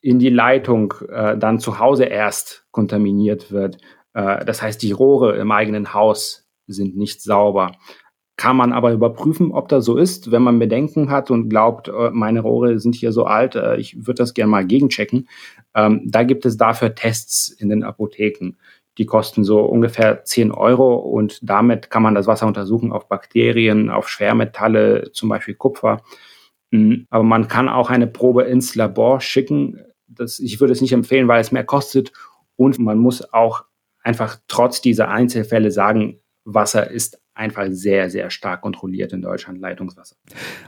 in 0.00 0.18
die 0.18 0.30
Leitung 0.30 0.94
äh, 1.08 1.36
dann 1.36 1.58
zu 1.58 1.78
Hause 1.78 2.04
erst 2.04 2.66
kontaminiert 2.70 3.50
wird. 3.50 3.78
Äh, 4.14 4.44
das 4.44 4.62
heißt, 4.62 4.82
die 4.82 4.92
Rohre 4.92 5.36
im 5.36 5.50
eigenen 5.50 5.94
Haus 5.94 6.46
sind 6.66 6.96
nicht 6.96 7.22
sauber. 7.22 7.72
Kann 8.36 8.56
man 8.56 8.74
aber 8.74 8.92
überprüfen, 8.92 9.50
ob 9.52 9.68
das 9.68 9.86
so 9.86 9.96
ist, 9.96 10.30
wenn 10.30 10.42
man 10.42 10.58
Bedenken 10.58 11.10
hat 11.10 11.30
und 11.30 11.48
glaubt, 11.48 11.88
äh, 11.88 12.10
meine 12.10 12.40
Rohre 12.40 12.78
sind 12.78 12.94
hier 12.94 13.10
so 13.10 13.24
alt, 13.24 13.54
äh, 13.54 13.76
ich 13.78 14.06
würde 14.06 14.18
das 14.18 14.34
gerne 14.34 14.50
mal 14.50 14.66
gegenchecken. 14.66 15.28
Ähm, 15.74 16.02
da 16.04 16.22
gibt 16.22 16.44
es 16.44 16.56
dafür 16.56 16.94
Tests 16.94 17.48
in 17.48 17.70
den 17.70 17.82
Apotheken. 17.82 18.52
Die 18.98 19.06
kosten 19.06 19.42
so 19.42 19.60
ungefähr 19.60 20.24
10 20.24 20.52
Euro 20.52 20.96
und 20.96 21.38
damit 21.42 21.90
kann 21.90 22.02
man 22.02 22.14
das 22.14 22.26
Wasser 22.26 22.46
untersuchen 22.46 22.92
auf 22.92 23.08
Bakterien, 23.08 23.90
auf 23.90 24.08
Schwermetalle, 24.08 25.12
zum 25.12 25.28
Beispiel 25.30 25.54
Kupfer. 25.54 26.02
Mhm. 26.76 27.06
Aber 27.10 27.24
man 27.24 27.48
kann 27.48 27.68
auch 27.68 27.90
eine 27.90 28.06
Probe 28.06 28.44
ins 28.44 28.74
Labor 28.74 29.20
schicken. 29.20 29.80
Das, 30.08 30.38
ich 30.38 30.60
würde 30.60 30.72
es 30.72 30.80
nicht 30.80 30.92
empfehlen, 30.92 31.28
weil 31.28 31.40
es 31.40 31.52
mehr 31.52 31.64
kostet 31.64 32.12
und 32.56 32.78
man 32.78 32.98
muss 32.98 33.32
auch 33.32 33.64
einfach 34.02 34.38
trotz 34.48 34.80
dieser 34.80 35.08
Einzelfälle 35.08 35.70
sagen, 35.70 36.20
Wasser 36.44 36.90
ist 36.90 37.20
einfach 37.34 37.66
sehr, 37.68 38.08
sehr 38.08 38.30
stark 38.30 38.62
kontrolliert 38.62 39.12
in 39.12 39.20
Deutschland, 39.20 39.60
Leitungswasser. 39.60 40.16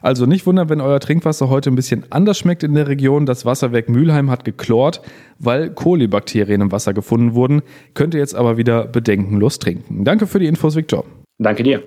Also 0.02 0.26
nicht 0.26 0.44
wundern, 0.46 0.68
wenn 0.68 0.80
euer 0.80 1.00
Trinkwasser 1.00 1.48
heute 1.48 1.70
ein 1.70 1.76
bisschen 1.76 2.04
anders 2.10 2.38
schmeckt 2.38 2.62
in 2.62 2.74
der 2.74 2.88
Region. 2.88 3.26
Das 3.26 3.44
Wasserwerk 3.44 3.88
Mülheim 3.88 4.30
hat 4.30 4.44
geklort, 4.44 5.00
weil 5.38 5.70
Kolibakterien 5.70 6.60
im 6.60 6.72
Wasser 6.72 6.92
gefunden 6.92 7.34
wurden. 7.34 7.62
Könnt 7.94 8.14
ihr 8.14 8.20
jetzt 8.20 8.34
aber 8.34 8.56
wieder 8.58 8.86
bedenkenlos 8.86 9.58
trinken. 9.58 10.04
Danke 10.04 10.26
für 10.26 10.40
die 10.40 10.46
Infos, 10.46 10.76
Viktor. 10.76 11.04
Danke 11.38 11.62
dir. 11.62 11.82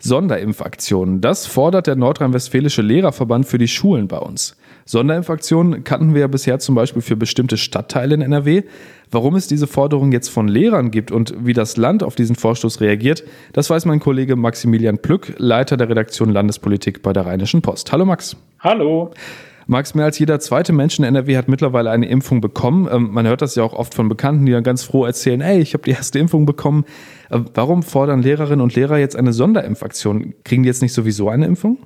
Sonderimpfaktionen. 0.00 1.20
Das 1.20 1.46
fordert 1.46 1.86
der 1.86 1.96
Nordrhein-Westfälische 1.96 2.82
Lehrerverband 2.82 3.46
für 3.46 3.58
die 3.58 3.68
Schulen 3.68 4.08
bei 4.08 4.18
uns. 4.18 4.56
Sonderimpfaktionen 4.86 5.84
kannten 5.84 6.14
wir 6.14 6.22
ja 6.22 6.26
bisher 6.26 6.58
zum 6.58 6.74
Beispiel 6.74 7.02
für 7.02 7.16
bestimmte 7.16 7.56
Stadtteile 7.56 8.14
in 8.14 8.22
NRW. 8.22 8.62
Warum 9.10 9.36
es 9.36 9.46
diese 9.46 9.66
Forderung 9.66 10.12
jetzt 10.12 10.28
von 10.28 10.48
Lehrern 10.48 10.90
gibt 10.90 11.10
und 11.10 11.34
wie 11.38 11.52
das 11.52 11.76
Land 11.76 12.02
auf 12.02 12.14
diesen 12.14 12.34
Vorstoß 12.34 12.80
reagiert, 12.80 13.24
das 13.52 13.70
weiß 13.70 13.84
mein 13.84 14.00
Kollege 14.00 14.36
Maximilian 14.36 14.98
Plück, 14.98 15.34
Leiter 15.38 15.76
der 15.76 15.88
Redaktion 15.88 16.30
Landespolitik 16.30 17.02
bei 17.02 17.12
der 17.12 17.26
Rheinischen 17.26 17.62
Post. 17.62 17.92
Hallo 17.92 18.04
Max. 18.04 18.36
Hallo. 18.60 19.12
Max, 19.70 19.94
mehr 19.94 20.04
als 20.04 20.18
jeder 20.18 20.40
zweite 20.40 20.72
Mensch 20.72 20.98
in 20.98 21.04
NRW 21.04 21.36
hat 21.36 21.46
mittlerweile 21.46 21.92
eine 21.92 22.08
Impfung 22.08 22.40
bekommen. 22.40 22.88
Ähm, 22.90 23.10
man 23.12 23.24
hört 23.28 23.40
das 23.40 23.54
ja 23.54 23.62
auch 23.62 23.72
oft 23.72 23.94
von 23.94 24.08
Bekannten, 24.08 24.44
die 24.44 24.50
dann 24.50 24.64
ganz 24.64 24.82
froh 24.82 25.04
erzählen, 25.04 25.40
ey, 25.40 25.60
ich 25.60 25.74
habe 25.74 25.84
die 25.84 25.92
erste 25.92 26.18
Impfung 26.18 26.44
bekommen. 26.44 26.84
Ähm, 27.30 27.44
warum 27.54 27.84
fordern 27.84 28.20
Lehrerinnen 28.20 28.62
und 28.62 28.74
Lehrer 28.74 28.98
jetzt 28.98 29.14
eine 29.14 29.32
Sonderimpfaktion? 29.32 30.34
Kriegen 30.42 30.64
die 30.64 30.66
jetzt 30.66 30.82
nicht 30.82 30.92
sowieso 30.92 31.28
eine 31.28 31.46
Impfung? 31.46 31.78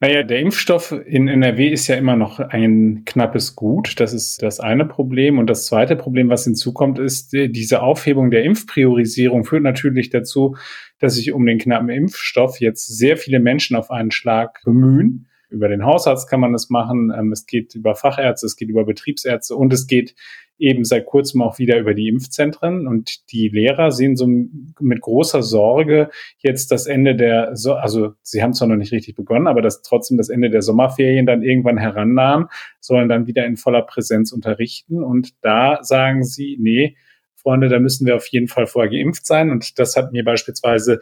Naja, 0.00 0.24
der 0.24 0.40
Impfstoff 0.40 0.92
in 0.92 1.26
NRW 1.26 1.68
ist 1.68 1.88
ja 1.88 1.96
immer 1.96 2.16
noch 2.16 2.38
ein 2.38 3.04
knappes 3.06 3.56
Gut. 3.56 3.98
Das 3.98 4.12
ist 4.12 4.42
das 4.42 4.60
eine 4.60 4.84
Problem. 4.84 5.38
Und 5.38 5.46
das 5.46 5.64
zweite 5.64 5.96
Problem, 5.96 6.28
was 6.28 6.44
hinzukommt, 6.44 6.98
ist, 6.98 7.32
diese 7.32 7.80
Aufhebung 7.80 8.30
der 8.30 8.44
Impfpriorisierung 8.44 9.44
führt 9.44 9.62
natürlich 9.62 10.10
dazu, 10.10 10.56
dass 10.98 11.14
sich 11.14 11.32
um 11.32 11.46
den 11.46 11.58
knappen 11.58 11.88
Impfstoff 11.88 12.60
jetzt 12.60 12.86
sehr 12.88 13.16
viele 13.16 13.40
Menschen 13.40 13.74
auf 13.74 13.90
einen 13.90 14.10
Schlag 14.10 14.60
bemühen. 14.64 15.28
Über 15.52 15.68
den 15.68 15.84
Hausarzt 15.84 16.28
kann 16.28 16.40
man 16.40 16.52
das 16.52 16.70
machen. 16.70 17.12
Ähm, 17.16 17.32
es 17.32 17.46
geht 17.46 17.74
über 17.74 17.94
Fachärzte, 17.94 18.46
es 18.46 18.56
geht 18.56 18.68
über 18.68 18.84
Betriebsärzte 18.84 19.54
und 19.54 19.72
es 19.72 19.86
geht 19.86 20.14
eben 20.58 20.84
seit 20.84 21.06
kurzem 21.06 21.42
auch 21.42 21.58
wieder 21.58 21.78
über 21.78 21.92
die 21.92 22.08
Impfzentren. 22.08 22.86
Und 22.86 23.32
die 23.32 23.48
Lehrer 23.48 23.90
sehen 23.90 24.16
so 24.16 24.26
mit 24.26 25.00
großer 25.00 25.42
Sorge 25.42 26.08
jetzt 26.38 26.70
das 26.70 26.86
Ende 26.86 27.16
der, 27.16 27.56
so 27.56 27.74
also 27.74 28.14
sie 28.22 28.42
haben 28.42 28.54
zwar 28.54 28.68
noch 28.68 28.76
nicht 28.76 28.92
richtig 28.92 29.16
begonnen, 29.16 29.48
aber 29.48 29.60
dass 29.60 29.82
trotzdem 29.82 30.18
das 30.18 30.28
Ende 30.28 30.50
der 30.50 30.62
Sommerferien 30.62 31.26
dann 31.26 31.42
irgendwann 31.42 31.78
herannahen, 31.78 32.46
sollen 32.80 33.08
dann 33.08 33.26
wieder 33.26 33.44
in 33.44 33.56
voller 33.56 33.82
Präsenz 33.82 34.32
unterrichten. 34.32 35.02
Und 35.02 35.34
da 35.42 35.82
sagen 35.82 36.22
sie, 36.22 36.56
nee, 36.60 36.96
Freunde, 37.34 37.68
da 37.68 37.80
müssen 37.80 38.06
wir 38.06 38.14
auf 38.14 38.26
jeden 38.28 38.48
Fall 38.48 38.66
vorher 38.66 38.90
geimpft 38.90 39.26
sein. 39.26 39.50
Und 39.50 39.78
das 39.80 39.96
hat 39.96 40.12
mir 40.12 40.22
beispielsweise 40.22 41.00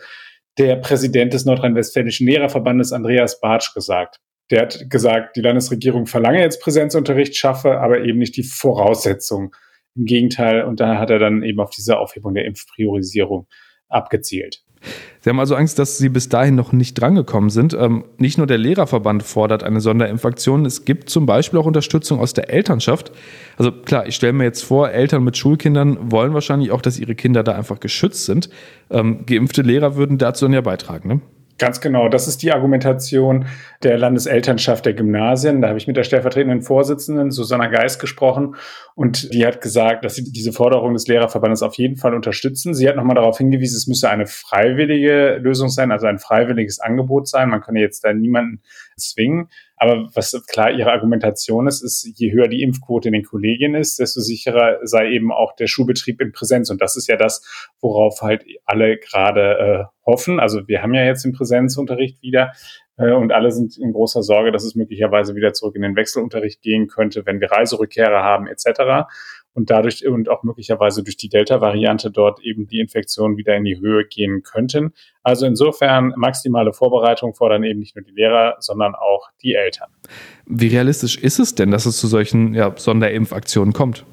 der 0.59 0.77
Präsident 0.77 1.35
des 1.35 1.45
Nordrhein-Westfälischen 1.45 2.27
Lehrerverbandes 2.27 2.93
Andreas 2.93 3.41
Bartsch 3.41 3.75
gesagt. 3.75 4.21
Der 4.51 4.63
hat 4.63 4.91
gesagt, 4.91 5.37
die 5.37 5.41
Landesregierung 5.41 6.07
verlange 6.07 6.41
jetzt 6.41 6.61
Präsenzunterricht, 6.61 7.37
schaffe 7.37 7.81
aber 7.81 8.01
eben 8.01 8.19
nicht 8.19 8.37
die 8.37 8.43
Voraussetzung. 8.43 9.55
Im 9.97 10.05
Gegenteil, 10.05 10.65
und 10.65 10.81
da 10.81 10.99
hat 10.99 11.11
er 11.11 11.19
dann 11.19 11.43
eben 11.43 11.61
auf 11.61 11.71
diese 11.71 11.99
Aufhebung 11.99 12.35
der 12.35 12.45
Impfpriorisierung 12.45 13.47
abgezielt. 13.89 14.63
Sie 15.21 15.29
haben 15.29 15.41
also 15.41 15.55
Angst, 15.55 15.79
dass 15.79 15.99
Sie 15.99 16.09
bis 16.09 16.31
dahin 16.31 16.55
noch 16.55 16.73
nicht 16.73 16.95
drangekommen 16.95 17.51
sind. 17.51 17.75
Ähm, 17.75 18.05
nicht 18.17 18.39
nur 18.39 18.47
der 18.47 18.57
Lehrerverband 18.57 19.23
fordert 19.23 19.63
eine 19.63 19.81
Sonderimpfaktion, 19.81 20.65
es 20.65 20.87
gibt 20.87 21.11
zum 21.11 21.27
Beispiel 21.27 21.59
auch 21.59 21.67
Unterstützung 21.67 22.19
aus 22.19 22.33
der 22.33 22.49
Elternschaft. 22.51 23.13
Also 23.59 23.73
klar, 23.73 24.07
ich 24.07 24.15
stelle 24.15 24.33
mir 24.33 24.45
jetzt 24.45 24.63
vor, 24.63 24.91
Eltern 24.91 25.23
mit 25.23 25.37
Schulkindern 25.37 26.11
wollen 26.11 26.33
wahrscheinlich 26.33 26.71
auch, 26.71 26.81
dass 26.81 26.99
ihre 26.99 27.15
Kinder 27.15 27.43
da 27.43 27.53
einfach 27.53 27.81
geschützt 27.81 28.25
sind. 28.25 28.49
Ähm, 28.91 29.27
geimpfte 29.27 29.61
Lehrer 29.61 29.97
würden 29.97 30.17
dazu 30.17 30.47
dann 30.47 30.55
ja 30.55 30.63
beitragen, 30.63 31.09
ne? 31.09 31.21
Ganz 31.61 31.83
genau, 31.83 32.09
das 32.09 32.27
ist 32.27 32.43
die 32.43 32.53
Argumentation 32.53 33.45
der 33.83 33.99
Landeselternschaft 33.99 34.87
der 34.87 34.95
Gymnasien. 34.95 35.61
Da 35.61 35.69
habe 35.69 35.77
ich 35.77 35.87
mit 35.87 35.95
der 35.95 36.05
stellvertretenden 36.05 36.63
Vorsitzenden 36.63 37.31
Susanna 37.31 37.67
Geist 37.67 38.01
gesprochen 38.01 38.57
und 38.95 39.35
die 39.35 39.45
hat 39.45 39.61
gesagt, 39.61 40.03
dass 40.03 40.15
sie 40.15 40.25
diese 40.25 40.53
Forderung 40.53 40.95
des 40.95 41.07
Lehrerverbandes 41.07 41.63
auf 41.63 41.75
jeden 41.75 41.99
Fall 41.99 42.15
unterstützen. 42.15 42.73
Sie 42.73 42.89
hat 42.89 42.97
nochmal 42.97 43.17
darauf 43.17 43.37
hingewiesen, 43.37 43.77
es 43.77 43.87
müsse 43.87 44.09
eine 44.09 44.25
freiwillige 44.25 45.37
Lösung 45.39 45.69
sein, 45.69 45.93
also 45.93 46.07
ein 46.07 46.19
freiwilliges 46.19 46.81
Angebot 46.81 47.29
sein. 47.29 47.51
Man 47.51 47.61
könne 47.61 47.81
jetzt 47.81 48.05
da 48.05 48.15
niemanden 48.15 48.63
zwingen. 49.01 49.49
Aber 49.77 50.09
was 50.15 50.41
klar 50.47 50.71
ihre 50.71 50.93
Argumentation 50.93 51.67
ist, 51.67 51.83
ist, 51.83 52.09
je 52.17 52.33
höher 52.33 52.49
die 52.49 52.63
Impfquote 52.63 53.09
in 53.09 53.15
den 53.15 53.25
Kollegien 53.25 53.75
ist, 53.75 53.99
desto 53.99 54.21
sicherer 54.21 54.79
sei 54.83 55.11
eben 55.11 55.33
auch 55.33 55.57
der 55.57 55.67
Schulbetrieb 55.67 56.21
in 56.21 56.33
Präsenz. 56.33 56.71
Und 56.71 56.81
das 56.81 56.97
ist 56.97 57.09
ja 57.09 57.17
das, 57.17 57.43
worauf 57.81 58.21
halt 58.23 58.45
alle 58.67 58.99
gerade 58.99 59.59
äh, 59.59 59.85
hoffen. 60.07 60.39
Also 60.39 60.69
wir 60.69 60.83
haben 60.83 60.95
ja 60.95 61.05
jetzt 61.05 61.25
den 61.25 61.33
Präsenzunterricht 61.33 62.23
wieder 62.23 62.53
äh, 62.99 63.13
und 63.13 63.33
alle 63.33 63.51
sind 63.51 63.79
in 63.79 63.93
großer 63.93 64.23
Sorge, 64.23 64.53
dass 64.53 64.65
es 64.65 64.75
möglicherweise 64.75 65.35
wieder 65.35 65.53
zurück 65.53 65.75
in 65.75 65.83
den 65.83 65.97
Wechselunterricht 65.97 66.63
gehen 66.63 66.87
könnte, 66.87 67.25
wenn 67.27 67.41
wir 67.41 67.51
Reiserückkehrer 67.51 68.23
haben 68.23 68.47
etc 68.47 69.09
und 69.55 69.71
dadurch 69.71 70.07
und 70.07 70.29
auch 70.29 70.43
möglicherweise 70.43 71.03
durch 71.03 71.17
die 71.17 71.29
Delta-Variante 71.29 72.11
dort 72.11 72.41
eben 72.43 72.67
die 72.67 72.81
Infektionen 72.81 73.37
wieder 73.37 73.57
in 73.57 73.65
die 73.65 73.81
Höhe 73.81 74.05
gehen 74.07 74.43
könnten. 74.43 74.93
Also 75.23 75.47
insofern 75.47 76.13
maximale 76.17 76.73
Vorbereitung 76.73 77.35
fordern 77.35 77.65
eben 77.65 77.81
nicht 77.81 77.97
nur 77.97 78.05
die 78.05 78.13
Lehrer, 78.13 78.57
sondern 78.61 78.95
auch 78.95 79.29
die 79.43 79.55
Eltern. 79.55 79.91
Wie 80.47 80.69
realistisch 80.69 81.19
ist 81.19 81.39
es 81.39 81.55
denn, 81.55 81.71
dass 81.71 81.87
es 81.87 81.99
zu 81.99 82.07
solchen 82.07 82.55
ja, 82.55 82.73
Sonderimpfaktionen 82.77 83.73
kommt? 83.73 84.05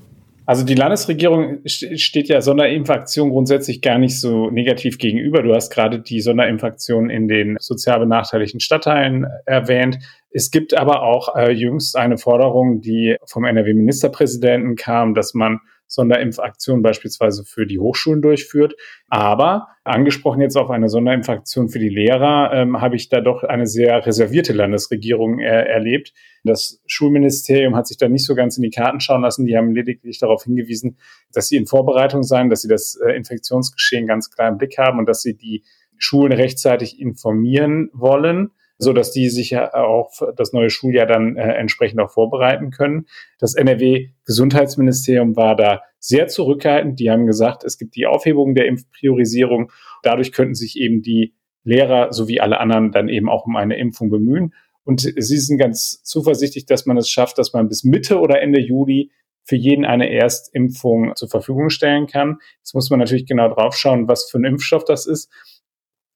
Also 0.47 0.63
die 0.63 0.75
Landesregierung 0.75 1.59
steht 1.65 2.29
ja 2.29 2.39
Sonderimpfaktion 2.39 3.31
grundsätzlich 3.31 3.81
gar 3.81 3.97
nicht 3.97 4.17
so 4.17 4.49
negativ 4.49 4.97
gegenüber. 4.97 5.43
Du 5.43 5.53
hast 5.53 5.69
gerade 5.71 5.99
die 5.99 6.21
Sonderimpfaktion 6.21 7.09
in 7.09 7.27
den 7.27 7.57
sozial 7.59 7.99
benachteiligten 7.99 8.61
Stadtteilen 8.61 9.27
erwähnt. 9.45 9.99
Es 10.31 10.49
gibt 10.49 10.73
aber 10.73 11.03
auch 11.03 11.35
äh, 11.35 11.51
jüngst 11.51 11.97
eine 11.97 12.17
Forderung, 12.17 12.79
die 12.79 13.17
vom 13.25 13.43
NRW-Ministerpräsidenten 13.43 14.77
kam, 14.77 15.13
dass 15.13 15.33
man 15.33 15.59
Sonderimpfaktionen 15.87 16.81
beispielsweise 16.81 17.43
für 17.45 17.65
die 17.65 17.79
Hochschulen 17.79 18.21
durchführt. 18.21 18.75
Aber 19.07 19.67
angesprochen 19.83 20.41
jetzt 20.41 20.57
auf 20.57 20.69
eine 20.69 20.89
Sonderimpfaktion 20.89 21.69
für 21.69 21.79
die 21.79 21.89
Lehrer, 21.89 22.51
ähm, 22.53 22.81
habe 22.81 22.95
ich 22.95 23.09
da 23.09 23.21
doch 23.21 23.43
eine 23.43 23.67
sehr 23.67 24.05
reservierte 24.05 24.53
Landesregierung 24.53 25.39
äh, 25.39 25.45
erlebt. 25.45 26.13
Das 26.43 26.81
Schulministerium 26.87 27.75
hat 27.75 27.87
sich 27.87 27.97
da 27.97 28.09
nicht 28.09 28.25
so 28.25 28.35
ganz 28.35 28.57
in 28.57 28.63
die 28.63 28.69
Karten 28.69 28.99
schauen 28.99 29.21
lassen. 29.21 29.45
Die 29.45 29.57
haben 29.57 29.73
lediglich 29.73 30.19
darauf 30.19 30.43
hingewiesen, 30.43 30.97
dass 31.33 31.47
sie 31.47 31.57
in 31.57 31.65
Vorbereitung 31.65 32.23
seien, 32.23 32.49
dass 32.49 32.61
sie 32.61 32.69
das 32.69 32.99
äh, 33.05 33.13
Infektionsgeschehen 33.13 34.07
ganz 34.07 34.29
klar 34.29 34.49
im 34.49 34.57
Blick 34.57 34.77
haben 34.77 34.99
und 34.99 35.07
dass 35.07 35.21
sie 35.21 35.35
die 35.35 35.63
Schulen 35.97 36.31
rechtzeitig 36.31 36.99
informieren 36.99 37.89
wollen 37.93 38.51
so 38.77 38.93
dass 38.93 39.11
die 39.11 39.29
sich 39.29 39.51
ja 39.51 39.73
auch 39.73 40.11
das 40.35 40.53
neue 40.53 40.69
Schuljahr 40.69 41.05
dann 41.05 41.35
äh, 41.35 41.53
entsprechend 41.53 41.99
auch 41.99 42.11
vorbereiten 42.11 42.69
können. 42.69 43.05
Das 43.39 43.55
NRW 43.55 44.09
Gesundheitsministerium 44.25 45.35
war 45.35 45.55
da 45.55 45.81
sehr 45.99 46.27
zurückhaltend. 46.27 46.99
Die 46.99 47.09
haben 47.09 47.25
gesagt, 47.25 47.63
es 47.63 47.77
gibt 47.77 47.95
die 47.95 48.05
Aufhebung 48.05 48.55
der 48.55 48.67
Impfpriorisierung. 48.67 49.71
Dadurch 50.03 50.31
könnten 50.31 50.55
sich 50.55 50.77
eben 50.77 51.01
die 51.01 51.33
Lehrer 51.63 52.13
sowie 52.13 52.39
alle 52.39 52.59
anderen 52.59 52.91
dann 52.91 53.09
eben 53.09 53.29
auch 53.29 53.45
um 53.45 53.55
eine 53.55 53.77
Impfung 53.77 54.09
bemühen. 54.09 54.53
Und 54.83 55.01
sie 55.01 55.37
sind 55.37 55.57
ganz 55.57 56.01
zuversichtlich, 56.03 56.65
dass 56.65 56.85
man 56.85 56.95
es 56.95 57.09
schafft, 57.09 57.37
dass 57.37 57.51
man 57.51 57.67
bis 57.67 57.83
Mitte 57.83 58.19
oder 58.19 58.41
Ende 58.41 58.61
Juli 58.61 59.11
für 59.43 59.57
jeden 59.57 59.85
eine 59.85 60.09
Erstimpfung 60.09 61.13
zur 61.15 61.29
Verfügung 61.29 61.69
stellen 61.69 62.07
kann. 62.07 62.37
Jetzt 62.59 62.73
muss 62.73 62.89
man 62.89 62.99
natürlich 62.99 63.25
genau 63.25 63.49
drauf 63.53 63.75
schauen, 63.75 64.07
was 64.07 64.29
für 64.29 64.37
ein 64.37 64.45
Impfstoff 64.45 64.85
das 64.85 65.05
ist. 65.05 65.29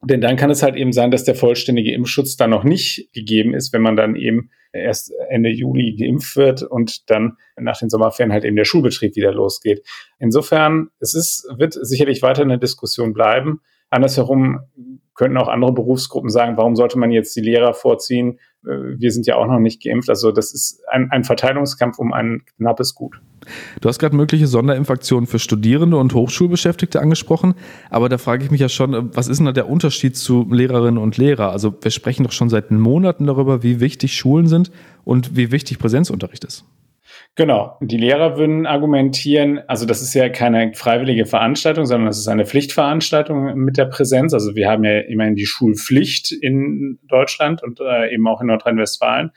Denn 0.04 0.22
dann 0.22 0.36
kann 0.36 0.50
es 0.50 0.64
halt 0.64 0.76
eben 0.76 0.94
sein, 0.94 1.12
dass 1.12 1.24
der 1.24 1.36
vollständige 1.36 1.94
Impfschutz 1.94 2.36
dann 2.36 2.50
noch 2.50 2.64
nicht 2.64 3.10
gegeben 3.14 3.54
ist, 3.54 3.72
wenn 3.72 3.84
man 3.84 3.96
dann 3.96 4.16
eben 4.16 4.50
erst 4.74 5.14
Ende 5.30 5.50
Juli 5.50 5.96
geimpft 5.96 6.36
wird 6.36 6.64
und 6.64 7.10
dann 7.10 7.38
nach 7.56 7.78
den 7.78 7.90
Sommerferien 7.90 8.34
halt 8.34 8.46
eben 8.46 8.56
der 8.56 8.66
Schulbetrieb 8.66 9.16
wieder 9.16 9.32
losgeht. 9.32 9.86
Insofern, 10.18 10.90
es 11.00 11.14
ist, 11.14 11.48
wird 11.58 11.74
sicherlich 11.74 12.22
weiter 12.22 12.42
eine 12.42 12.58
Diskussion 12.58 13.14
bleiben. 13.14 13.62
Andersherum 13.90 14.62
könnten 15.16 15.38
auch 15.38 15.48
andere 15.48 15.74
Berufsgruppen 15.74 16.30
sagen, 16.30 16.58
warum 16.58 16.76
sollte 16.76 16.98
man 16.98 17.12
jetzt 17.12 17.36
die 17.36 17.42
Lehrer 17.42 17.74
vorziehen? 17.74 18.40
Äh, 18.66 18.70
wir 18.98 19.12
sind 19.12 19.26
ja 19.28 19.36
auch 19.36 19.48
noch 19.48 19.60
nicht 19.60 19.84
geimpft. 19.84 20.10
Also 20.10 20.32
das 20.32 20.54
ist 20.54 20.82
ein, 20.90 21.10
ein 21.12 21.24
Verteilungskampf 21.24 22.00
um 22.00 22.14
ein 22.14 22.44
knappes 22.58 22.96
Gut. 22.96 23.22
Du 23.82 23.90
hast 23.90 24.00
gerade 24.00 24.16
mögliche 24.16 24.48
Sonderimpfaktionen 24.48 25.26
für 25.28 25.40
Studierende 25.40 25.98
und 25.98 26.14
Hochschulbeschäftigte 26.14 27.02
angesprochen, 27.02 27.56
aber 27.90 28.08
da 28.08 28.20
frage 28.20 28.46
ich 28.46 28.52
mich 28.52 28.62
ja 28.62 28.70
schon, 28.70 29.16
was 29.16 29.28
ist 29.28 29.38
denn 29.38 29.48
da 29.48 29.52
der 29.52 29.68
Unterschied 29.68 30.16
zu 30.16 30.48
Lehrerinnen 30.52 31.00
und 31.00 31.18
Lehrer? 31.18 31.52
Also 31.52 31.74
wir 31.82 31.92
sprechen 31.92 32.24
doch 32.24 32.32
schon 32.32 32.50
seit 32.50 32.70
Monaten 32.70 33.26
darüber, 33.26 33.64
wie 33.64 33.80
wichtig 33.80 34.16
Schulen 34.16 34.48
sind 34.48 34.72
und 35.04 35.36
wie 35.36 35.52
wichtig 35.52 35.80
Präsenzunterricht 35.80 36.44
ist. 36.44 36.66
Genau. 37.36 37.78
Die 37.80 37.96
Lehrer 37.98 38.38
würden 38.38 38.66
argumentieren, 38.66 39.60
also 39.68 39.86
das 39.86 40.02
ist 40.02 40.14
ja 40.14 40.28
keine 40.28 40.74
freiwillige 40.74 41.26
Veranstaltung, 41.26 41.86
sondern 41.86 42.08
das 42.08 42.20
ist 42.20 42.28
eine 42.28 42.46
Pflichtveranstaltung 42.46 43.56
mit 43.56 43.78
der 43.78 43.86
Präsenz. 43.86 44.34
Also 44.34 44.54
wir 44.56 44.70
haben 44.70 44.84
ja 44.84 45.00
immerhin 45.00 45.36
die 45.36 45.46
Schulpflicht 45.46 46.34
in 46.34 47.00
Deutschland 47.04 47.64
und 47.64 47.80
äh, 47.80 48.14
eben 48.14 48.28
auch 48.28 48.42
in 48.42 48.48
Nordrhein-Westfalen. 48.48 49.32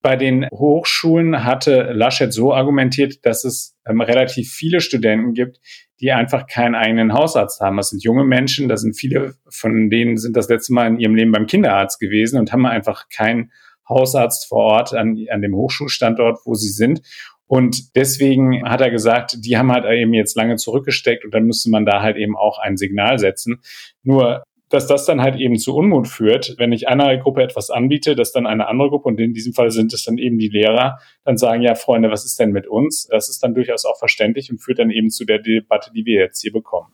Bei 0.00 0.14
den 0.14 0.46
Hochschulen 0.52 1.44
hatte 1.44 1.90
Laschet 1.92 2.32
so 2.32 2.54
argumentiert, 2.54 3.26
dass 3.26 3.44
es 3.44 3.76
ähm, 3.84 4.00
relativ 4.00 4.52
viele 4.52 4.80
Studenten 4.80 5.34
gibt, 5.34 5.58
die 6.00 6.12
einfach 6.12 6.46
keinen 6.46 6.76
eigenen 6.76 7.12
Hausarzt 7.12 7.60
haben. 7.60 7.76
Das 7.78 7.90
sind 7.90 8.04
junge 8.04 8.24
Menschen, 8.24 8.68
da 8.68 8.76
sind 8.76 8.94
viele 8.94 9.34
von 9.48 9.90
denen 9.90 10.18
sind 10.18 10.36
das 10.36 10.48
letzte 10.48 10.72
Mal 10.72 10.86
in 10.86 11.00
ihrem 11.00 11.16
Leben 11.16 11.32
beim 11.32 11.46
Kinderarzt 11.46 11.98
gewesen 11.98 12.38
und 12.38 12.52
haben 12.52 12.64
einfach 12.64 13.08
keinen 13.08 13.50
Hausarzt 13.90 14.46
vor 14.48 14.64
Ort 14.64 14.94
an, 14.94 15.18
an 15.30 15.42
dem 15.42 15.54
Hochschulstandort, 15.54 16.38
wo 16.46 16.54
sie 16.54 16.70
sind. 16.70 17.02
Und 17.50 17.96
deswegen 17.96 18.62
hat 18.62 18.80
er 18.80 18.92
gesagt, 18.92 19.44
die 19.44 19.58
haben 19.58 19.72
halt 19.72 19.84
eben 19.84 20.14
jetzt 20.14 20.36
lange 20.36 20.54
zurückgesteckt 20.54 21.24
und 21.24 21.34
dann 21.34 21.46
müsste 21.46 21.68
man 21.68 21.84
da 21.84 22.00
halt 22.00 22.16
eben 22.16 22.36
auch 22.36 22.60
ein 22.60 22.76
Signal 22.76 23.18
setzen. 23.18 23.60
Nur 24.04 24.44
dass 24.70 24.86
das 24.86 25.04
dann 25.04 25.20
halt 25.20 25.36
eben 25.36 25.58
zu 25.58 25.74
Unmut 25.74 26.06
führt, 26.06 26.54
wenn 26.58 26.70
ich 26.70 26.88
einer 26.88 27.16
Gruppe 27.18 27.42
etwas 27.42 27.70
anbiete, 27.70 28.14
dass 28.14 28.30
dann 28.30 28.46
eine 28.46 28.68
andere 28.68 28.88
Gruppe, 28.88 29.08
und 29.08 29.20
in 29.20 29.34
diesem 29.34 29.52
Fall 29.52 29.72
sind 29.72 29.92
es 29.92 30.04
dann 30.04 30.16
eben 30.16 30.38
die 30.38 30.48
Lehrer, 30.48 30.98
dann 31.24 31.36
sagen, 31.36 31.60
ja, 31.60 31.74
Freunde, 31.74 32.08
was 32.08 32.24
ist 32.24 32.38
denn 32.38 32.52
mit 32.52 32.68
uns? 32.68 33.08
Das 33.10 33.28
ist 33.28 33.42
dann 33.42 33.52
durchaus 33.52 33.84
auch 33.84 33.98
verständlich 33.98 34.48
und 34.50 34.58
führt 34.58 34.78
dann 34.78 34.90
eben 34.90 35.10
zu 35.10 35.24
der 35.24 35.40
Debatte, 35.40 35.90
die 35.92 36.06
wir 36.06 36.20
jetzt 36.20 36.40
hier 36.40 36.52
bekommen. 36.52 36.86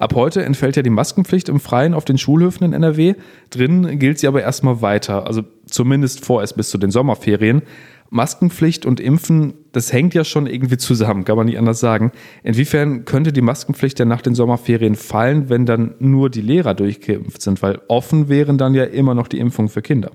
Ab 0.00 0.14
heute 0.16 0.42
entfällt 0.42 0.74
ja 0.74 0.82
die 0.82 0.90
Maskenpflicht 0.90 1.48
im 1.48 1.60
Freien 1.60 1.94
auf 1.94 2.04
den 2.04 2.18
Schulhöfen 2.18 2.64
in 2.64 2.72
NRW. 2.72 3.14
Drin 3.50 4.00
gilt 4.00 4.18
sie 4.18 4.26
aber 4.26 4.42
erstmal 4.42 4.82
weiter, 4.82 5.28
also 5.28 5.42
zumindest 5.66 6.24
vorerst 6.24 6.56
bis 6.56 6.68
zu 6.68 6.78
den 6.78 6.90
Sommerferien. 6.90 7.62
Maskenpflicht 8.10 8.84
und 8.86 8.98
Impfen, 8.98 9.54
das 9.72 9.92
hängt 9.92 10.14
ja 10.14 10.24
schon 10.24 10.46
irgendwie 10.46 10.76
zusammen, 10.76 11.24
kann 11.24 11.36
man 11.36 11.46
nicht 11.46 11.58
anders 11.58 11.78
sagen. 11.78 12.10
Inwiefern 12.42 13.04
könnte 13.04 13.32
die 13.32 13.40
Maskenpflicht 13.40 13.98
ja 14.00 14.04
nach 14.04 14.20
den 14.20 14.34
Sommerferien 14.34 14.96
fallen, 14.96 15.48
wenn 15.48 15.64
dann 15.64 15.94
nur 16.00 16.28
die 16.28 16.42
Lehrer 16.42 16.74
durchgeimpft 16.74 17.40
sind? 17.40 17.62
Weil 17.62 17.80
offen 17.88 18.28
wären 18.28 18.58
dann 18.58 18.74
ja 18.74 18.84
immer 18.84 19.14
noch 19.14 19.28
die 19.28 19.38
Impfungen 19.38 19.68
für 19.68 19.82
Kinder. 19.82 20.10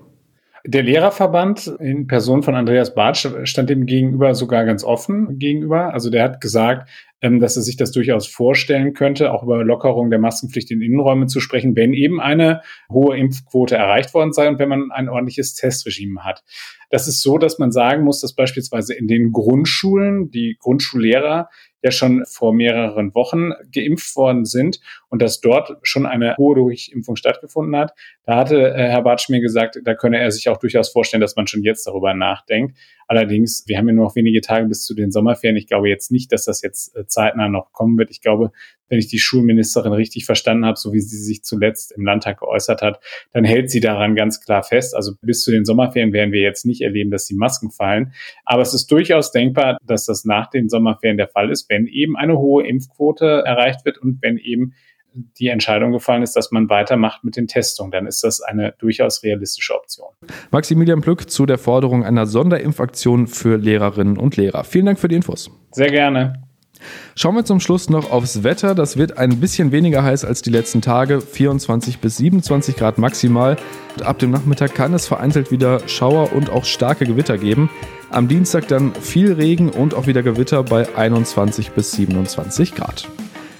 Der 0.68 0.82
Lehrerverband 0.82 1.76
in 1.78 2.08
Person 2.08 2.42
von 2.42 2.56
Andreas 2.56 2.92
Bartsch 2.92 3.28
stand 3.44 3.70
dem 3.70 3.86
gegenüber 3.86 4.34
sogar 4.34 4.64
ganz 4.64 4.82
offen 4.82 5.38
gegenüber. 5.38 5.94
Also 5.94 6.10
der 6.10 6.24
hat 6.24 6.40
gesagt, 6.40 6.90
ähm, 7.20 7.38
dass 7.38 7.56
er 7.56 7.62
sich 7.62 7.76
das 7.76 7.92
durchaus 7.92 8.26
vorstellen 8.26 8.92
könnte, 8.92 9.32
auch 9.32 9.44
über 9.44 9.62
Lockerung 9.62 10.10
der 10.10 10.18
Maskenpflicht 10.18 10.72
in 10.72 10.82
Innenräumen 10.82 11.28
zu 11.28 11.38
sprechen, 11.38 11.76
wenn 11.76 11.94
eben 11.94 12.20
eine 12.20 12.62
hohe 12.90 13.16
Impfquote 13.16 13.76
erreicht 13.76 14.12
worden 14.12 14.32
sei 14.32 14.48
und 14.48 14.58
wenn 14.58 14.68
man 14.68 14.90
ein 14.90 15.08
ordentliches 15.08 15.54
Testregime 15.54 16.24
hat. 16.24 16.42
Das 16.90 17.06
ist 17.06 17.22
so, 17.22 17.38
dass 17.38 17.60
man 17.60 17.70
sagen 17.70 18.02
muss, 18.02 18.20
dass 18.20 18.34
beispielsweise 18.34 18.92
in 18.92 19.06
den 19.06 19.30
Grundschulen 19.30 20.30
die 20.30 20.56
Grundschullehrer 20.58 21.48
ja 21.86 21.90
schon 21.92 22.24
vor 22.26 22.52
mehreren 22.52 23.14
Wochen 23.14 23.52
geimpft 23.72 24.14
worden 24.16 24.44
sind 24.44 24.80
und 25.08 25.22
dass 25.22 25.40
dort 25.40 25.76
schon 25.82 26.04
eine 26.04 26.36
hohe 26.36 26.56
Durchimpfung 26.56 27.16
stattgefunden 27.16 27.76
hat. 27.76 27.92
Da 28.24 28.36
hatte 28.36 28.74
äh, 28.74 28.88
Herr 28.88 29.02
Bartsch 29.02 29.28
mir 29.28 29.40
gesagt, 29.40 29.80
da 29.84 29.94
könne 29.94 30.18
er 30.18 30.30
sich 30.30 30.48
auch 30.48 30.58
durchaus 30.58 30.90
vorstellen, 30.90 31.20
dass 31.20 31.36
man 31.36 31.46
schon 31.46 31.62
jetzt 31.62 31.86
darüber 31.86 32.12
nachdenkt. 32.12 32.76
Allerdings, 33.08 33.64
wir 33.66 33.78
haben 33.78 33.88
ja 33.88 33.94
nur 33.94 34.06
noch 34.06 34.16
wenige 34.16 34.40
Tage 34.40 34.66
bis 34.66 34.84
zu 34.84 34.94
den 34.94 35.12
Sommerferien. 35.12 35.56
Ich 35.56 35.68
glaube 35.68 35.88
jetzt 35.88 36.10
nicht, 36.10 36.32
dass 36.32 36.44
das 36.44 36.60
jetzt 36.60 36.96
äh, 36.96 37.06
zeitnah 37.06 37.48
noch 37.48 37.72
kommen 37.72 37.96
wird. 37.98 38.10
Ich 38.10 38.20
glaube, 38.20 38.50
wenn 38.88 38.98
ich 38.98 39.08
die 39.08 39.18
Schulministerin 39.18 39.92
richtig 39.92 40.24
verstanden 40.24 40.64
habe, 40.64 40.78
so 40.78 40.92
wie 40.92 41.00
sie 41.00 41.18
sich 41.18 41.42
zuletzt 41.42 41.92
im 41.92 42.04
Landtag 42.04 42.40
geäußert 42.40 42.82
hat, 42.82 43.00
dann 43.32 43.44
hält 43.44 43.70
sie 43.70 43.80
daran 43.80 44.14
ganz 44.14 44.40
klar 44.40 44.62
fest. 44.62 44.94
Also 44.94 45.12
bis 45.20 45.42
zu 45.42 45.50
den 45.50 45.64
Sommerferien 45.64 46.12
werden 46.12 46.32
wir 46.32 46.40
jetzt 46.40 46.66
nicht 46.66 46.82
erleben, 46.82 47.10
dass 47.10 47.26
die 47.26 47.34
Masken 47.34 47.70
fallen. 47.70 48.12
Aber 48.44 48.62
es 48.62 48.74
ist 48.74 48.90
durchaus 48.90 49.32
denkbar, 49.32 49.78
dass 49.84 50.06
das 50.06 50.24
nach 50.24 50.48
den 50.50 50.68
Sommerferien 50.68 51.16
der 51.16 51.28
Fall 51.28 51.50
ist, 51.50 51.68
wenn 51.68 51.86
eben 51.86 52.16
eine 52.16 52.38
hohe 52.38 52.66
Impfquote 52.66 53.42
erreicht 53.44 53.84
wird 53.84 53.98
und 53.98 54.18
wenn 54.22 54.38
eben 54.38 54.74
die 55.38 55.48
Entscheidung 55.48 55.92
gefallen 55.92 56.22
ist, 56.22 56.36
dass 56.36 56.50
man 56.50 56.68
weitermacht 56.68 57.24
mit 57.24 57.36
den 57.36 57.46
Testungen, 57.46 57.90
dann 57.90 58.06
ist 58.06 58.22
das 58.22 58.40
eine 58.40 58.74
durchaus 58.78 59.22
realistische 59.22 59.74
Option. 59.74 60.08
Maximilian 60.50 61.00
Plück 61.00 61.30
zu 61.30 61.46
der 61.46 61.58
Forderung 61.58 62.04
einer 62.04 62.26
Sonderimpfaktion 62.26 63.26
für 63.26 63.56
Lehrerinnen 63.56 64.18
und 64.18 64.36
Lehrer. 64.36 64.64
Vielen 64.64 64.86
Dank 64.86 64.98
für 64.98 65.08
die 65.08 65.16
Infos. 65.16 65.50
Sehr 65.72 65.90
gerne. 65.90 66.45
Schauen 67.14 67.34
wir 67.34 67.44
zum 67.44 67.60
Schluss 67.60 67.88
noch 67.90 68.10
aufs 68.10 68.42
Wetter. 68.42 68.74
Das 68.74 68.96
wird 68.96 69.18
ein 69.18 69.40
bisschen 69.40 69.72
weniger 69.72 70.02
heiß 70.02 70.24
als 70.24 70.42
die 70.42 70.50
letzten 70.50 70.82
Tage, 70.82 71.20
24 71.20 71.98
bis 71.98 72.16
27 72.18 72.76
Grad 72.76 72.98
maximal. 72.98 73.56
ab 74.04 74.18
dem 74.18 74.30
Nachmittag 74.30 74.74
kann 74.74 74.92
es 74.94 75.06
vereinzelt 75.06 75.50
wieder 75.50 75.80
Schauer 75.88 76.32
und 76.32 76.50
auch 76.50 76.64
starke 76.64 77.06
Gewitter 77.06 77.38
geben. 77.38 77.70
Am 78.10 78.28
Dienstag 78.28 78.68
dann 78.68 78.94
viel 78.94 79.32
Regen 79.32 79.70
und 79.70 79.94
auch 79.94 80.06
wieder 80.06 80.22
Gewitter 80.22 80.62
bei 80.62 80.94
21 80.96 81.72
bis 81.72 81.92
27 81.92 82.74
Grad. 82.74 83.08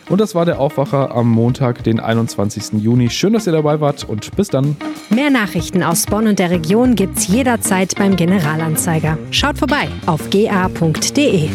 Und 0.09 0.21
das 0.21 0.35
war 0.35 0.45
der 0.45 0.61
Aufwacher 0.61 1.15
am 1.15 1.29
Montag, 1.31 1.83
den 1.83 1.99
21. 1.99 2.81
Juni. 2.81 3.11
Schön, 3.11 3.33
dass 3.33 3.47
ihr 3.47 3.53
dabei 3.53 3.81
wart 3.81 4.05
und 4.05 4.35
bis 4.37 4.49
dann. 4.49 4.77
Mehr 5.11 5.31
Nachrichten 5.31 5.83
aus 5.83 6.07
Bonn 6.07 6.29
und 6.29 6.39
der 6.39 6.51
Region 6.51 6.95
gibt's 6.95 7.27
jederzeit 7.27 7.97
beim 7.97 8.15
Generalanzeiger. 8.15 9.19
Schaut 9.31 9.59
vorbei 9.59 9.89
auf 10.07 10.31
ga.de. 10.31 11.49